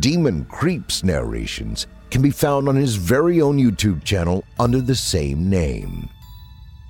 [0.00, 5.48] Demon Creeps narrations can be found on his very own YouTube channel under the same
[5.48, 6.08] name.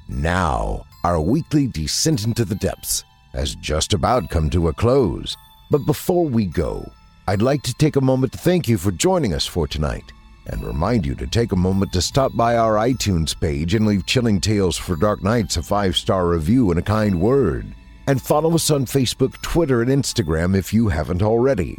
[0.09, 5.37] Now, our weekly descent into the depths has just about come to a close.
[5.71, 6.91] But before we go,
[7.27, 10.13] I'd like to take a moment to thank you for joining us for tonight
[10.47, 14.07] and remind you to take a moment to stop by our iTunes page and leave
[14.07, 17.67] Chilling Tales for Dark Nights a five star review and a kind word.
[18.07, 21.79] And follow us on Facebook, Twitter, and Instagram if you haven't already.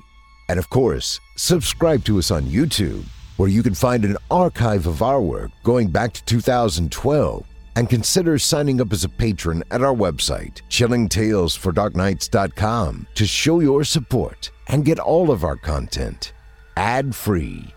[0.50, 3.04] And of course, subscribe to us on YouTube,
[3.38, 7.46] where you can find an archive of our work going back to 2012.
[7.78, 14.50] And consider signing up as a patron at our website, chillingtalesfordarknights.com, to show your support
[14.68, 16.32] and get all of our content
[16.78, 17.75] ad free.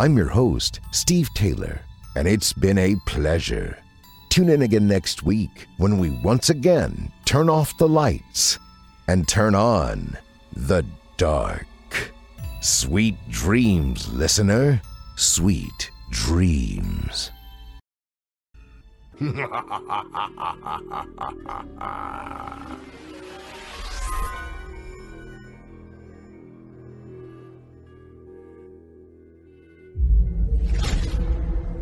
[0.00, 1.80] I'm your host, Steve Taylor,
[2.14, 3.76] and it's been a pleasure.
[4.28, 8.60] Tune in again next week when we once again turn off the lights
[9.08, 10.16] and turn on
[10.54, 10.84] the
[11.16, 11.66] dark.
[12.60, 14.80] Sweet dreams, listener.
[15.16, 17.32] Sweet dreams.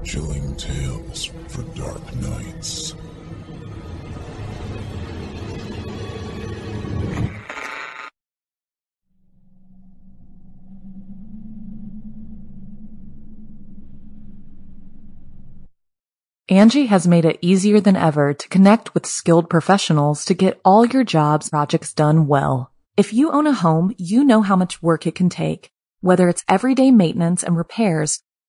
[0.07, 2.95] Chilling tales for dark nights.
[16.49, 20.87] Angi has made it easier than ever to connect with skilled professionals to get all
[20.87, 22.71] your jobs projects done well.
[22.97, 26.45] If you own a home, you know how much work it can take, whether it's
[26.49, 28.21] everyday maintenance and repairs